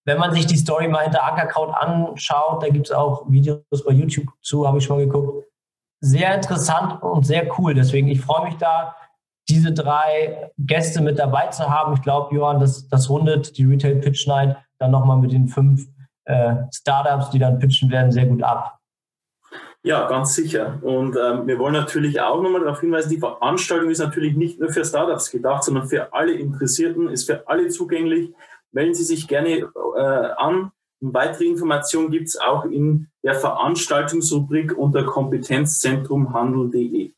Wenn 0.06 0.18
man 0.18 0.34
sich 0.34 0.46
die 0.46 0.58
Story 0.58 0.88
mal 0.88 1.04
hinter 1.04 1.24
Ankerkraut 1.24 1.74
anschaut, 1.76 2.64
da 2.64 2.70
gibt 2.70 2.88
es 2.88 2.92
auch 2.92 3.30
Videos 3.30 3.86
bei 3.86 3.94
YouTube 3.94 4.28
zu, 4.42 4.68
habe 4.68 4.80
ich 4.80 4.84
schon 4.84 4.98
mal 4.98 5.06
geguckt. 5.06 5.46
Sehr 6.00 6.34
interessant 6.34 7.04
und 7.04 7.26
sehr 7.26 7.48
cool. 7.60 7.76
Deswegen, 7.76 8.08
ich 8.08 8.22
freue 8.22 8.46
mich 8.46 8.58
da, 8.58 8.96
diese 9.50 9.72
drei 9.72 10.52
Gäste 10.58 11.02
mit 11.02 11.20
dabei 11.20 11.48
zu 11.48 11.70
haben. 11.70 11.94
Ich 11.94 12.02
glaube, 12.02 12.34
Johann, 12.36 12.60
das, 12.60 12.88
das 12.88 13.10
rundet 13.10 13.58
die 13.58 13.66
Retail 13.66 13.96
Pitch 13.96 14.28
Night 14.28 14.58
dann 14.80 14.92
nochmal 14.92 15.18
mit 15.18 15.32
den 15.32 15.48
fünf 15.48 15.88
äh, 16.26 16.56
Startups, 16.74 17.30
die 17.30 17.40
dann 17.40 17.60
pitchen 17.60 17.92
werden, 17.92 18.12
sehr 18.12 18.26
gut 18.26 18.42
ab. 18.42 18.80
Ja, 19.84 20.08
ganz 20.08 20.36
sicher. 20.36 20.80
Und 20.84 21.16
ähm, 21.16 21.48
wir 21.48 21.58
wollen 21.58 21.74
natürlich 21.74 22.22
auch 22.22 22.42
nochmal 22.42 22.62
darauf 22.62 22.82
hinweisen, 22.82 23.10
die 23.10 23.18
Veranstaltung 23.18 23.90
ist 23.90 23.98
natürlich 23.98 24.36
nicht 24.36 24.60
nur 24.60 24.70
für 24.70 24.86
Startups 24.86 25.32
gedacht, 25.32 25.64
sondern 25.64 25.88
für 25.88 26.14
alle 26.14 26.34
Interessierten, 26.34 27.10
ist 27.10 27.26
für 27.26 27.48
alle 27.48 27.68
zugänglich 27.70 28.32
melden 28.72 28.94
Sie 28.94 29.04
sich 29.04 29.28
gerne 29.28 29.70
äh, 29.96 30.30
an. 30.38 30.72
Und 31.02 31.14
weitere 31.14 31.46
Informationen 31.46 32.12
gibt 32.12 32.28
es 32.28 32.38
auch 32.40 32.66
in 32.66 33.08
der 33.24 33.36
Veranstaltungsrubrik 33.36 34.78
unter 34.78 35.04
kompetenzzentrumhandel.de. 35.04 37.12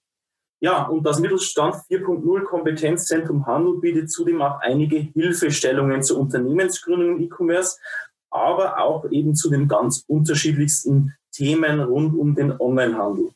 Ja, 0.61 0.83
und 0.83 1.05
das 1.05 1.19
Mittelstand 1.19 1.75
4.0 1.75 2.43
Kompetenzzentrum 2.43 3.45
Handel 3.45 3.79
bietet 3.79 4.09
zudem 4.09 4.41
auch 4.41 4.61
einige 4.61 4.95
Hilfestellungen 4.97 6.01
zur 6.03 6.19
Unternehmensgründung 6.19 7.15
und 7.15 7.21
E-Commerce, 7.21 7.77
aber 8.31 8.79
auch 8.79 9.03
eben 9.11 9.35
zu 9.35 9.49
den 9.49 9.67
ganz 9.67 10.05
unterschiedlichsten 10.07 11.13
Themen 11.33 11.81
rund 11.81 12.17
um 12.17 12.33
den 12.33 12.57
Onlinehandel. 12.57 13.31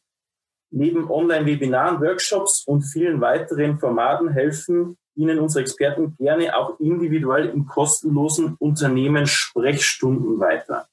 Neben 0.71 1.11
Online-Webinaren, 1.11 1.99
Workshops 1.99 2.63
und 2.65 2.83
vielen 2.83 3.19
weiteren 3.19 3.77
Formaten 3.77 4.29
helfen 4.29 4.97
Ihnen 5.17 5.39
unsere 5.39 5.61
Experten 5.61 6.15
gerne 6.17 6.55
auch 6.55 6.79
individuell 6.79 7.47
in 7.47 7.65
kostenlosen 7.65 8.55
Unternehmenssprechstunden 8.59 10.39
weiter. 10.39 10.87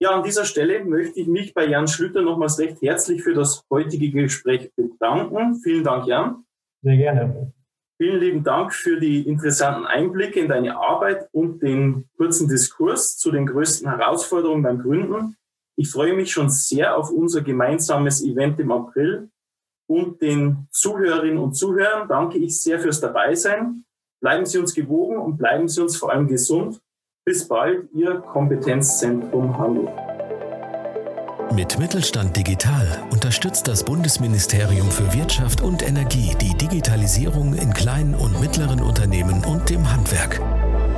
Ja, 0.00 0.10
an 0.10 0.22
dieser 0.22 0.44
Stelle 0.44 0.84
möchte 0.84 1.18
ich 1.18 1.26
mich 1.26 1.54
bei 1.54 1.66
Jan 1.66 1.88
Schlüter 1.88 2.22
nochmals 2.22 2.58
recht 2.60 2.80
herzlich 2.80 3.22
für 3.22 3.34
das 3.34 3.64
heutige 3.68 4.10
Gespräch 4.10 4.70
bedanken. 4.76 5.56
Vielen 5.56 5.82
Dank, 5.82 6.06
Jan. 6.06 6.44
Sehr 6.82 6.96
gerne. 6.96 7.52
Vielen 8.00 8.20
lieben 8.20 8.44
Dank 8.44 8.72
für 8.72 9.00
die 9.00 9.26
interessanten 9.26 9.84
Einblicke 9.84 10.38
in 10.38 10.46
deine 10.46 10.76
Arbeit 10.76 11.28
und 11.32 11.60
den 11.62 12.08
kurzen 12.16 12.48
Diskurs 12.48 13.18
zu 13.18 13.32
den 13.32 13.44
größten 13.46 13.90
Herausforderungen 13.90 14.62
beim 14.62 14.78
Gründen. 14.78 15.36
Ich 15.74 15.90
freue 15.90 16.14
mich 16.14 16.30
schon 16.30 16.48
sehr 16.48 16.96
auf 16.96 17.10
unser 17.10 17.40
gemeinsames 17.40 18.22
Event 18.22 18.60
im 18.60 18.70
April 18.70 19.30
und 19.88 20.20
den 20.20 20.68
Zuhörerinnen 20.70 21.38
und 21.38 21.54
Zuhörern 21.54 22.08
danke 22.08 22.38
ich 22.38 22.60
sehr 22.62 22.78
fürs 22.78 23.00
Dabeisein. 23.00 23.84
Bleiben 24.20 24.46
Sie 24.46 24.58
uns 24.58 24.74
gewogen 24.74 25.16
und 25.16 25.38
bleiben 25.38 25.68
Sie 25.68 25.80
uns 25.80 25.96
vor 25.96 26.12
allem 26.12 26.28
gesund. 26.28 26.80
Bis 27.24 27.46
bald, 27.48 27.88
Ihr 27.92 28.16
Kompetenzzentrum 28.16 29.58
Handel. 29.58 29.88
Mit 31.54 31.78
Mittelstand 31.78 32.36
Digital 32.36 32.86
unterstützt 33.10 33.68
das 33.68 33.82
Bundesministerium 33.82 34.90
für 34.90 35.12
Wirtschaft 35.14 35.62
und 35.62 35.82
Energie 35.82 36.34
die 36.40 36.56
Digitalisierung 36.56 37.54
in 37.54 37.72
kleinen 37.72 38.14
und 38.14 38.38
mittleren 38.40 38.80
Unternehmen 38.82 39.44
und 39.44 39.70
dem 39.70 39.90
Handwerk. 39.90 40.40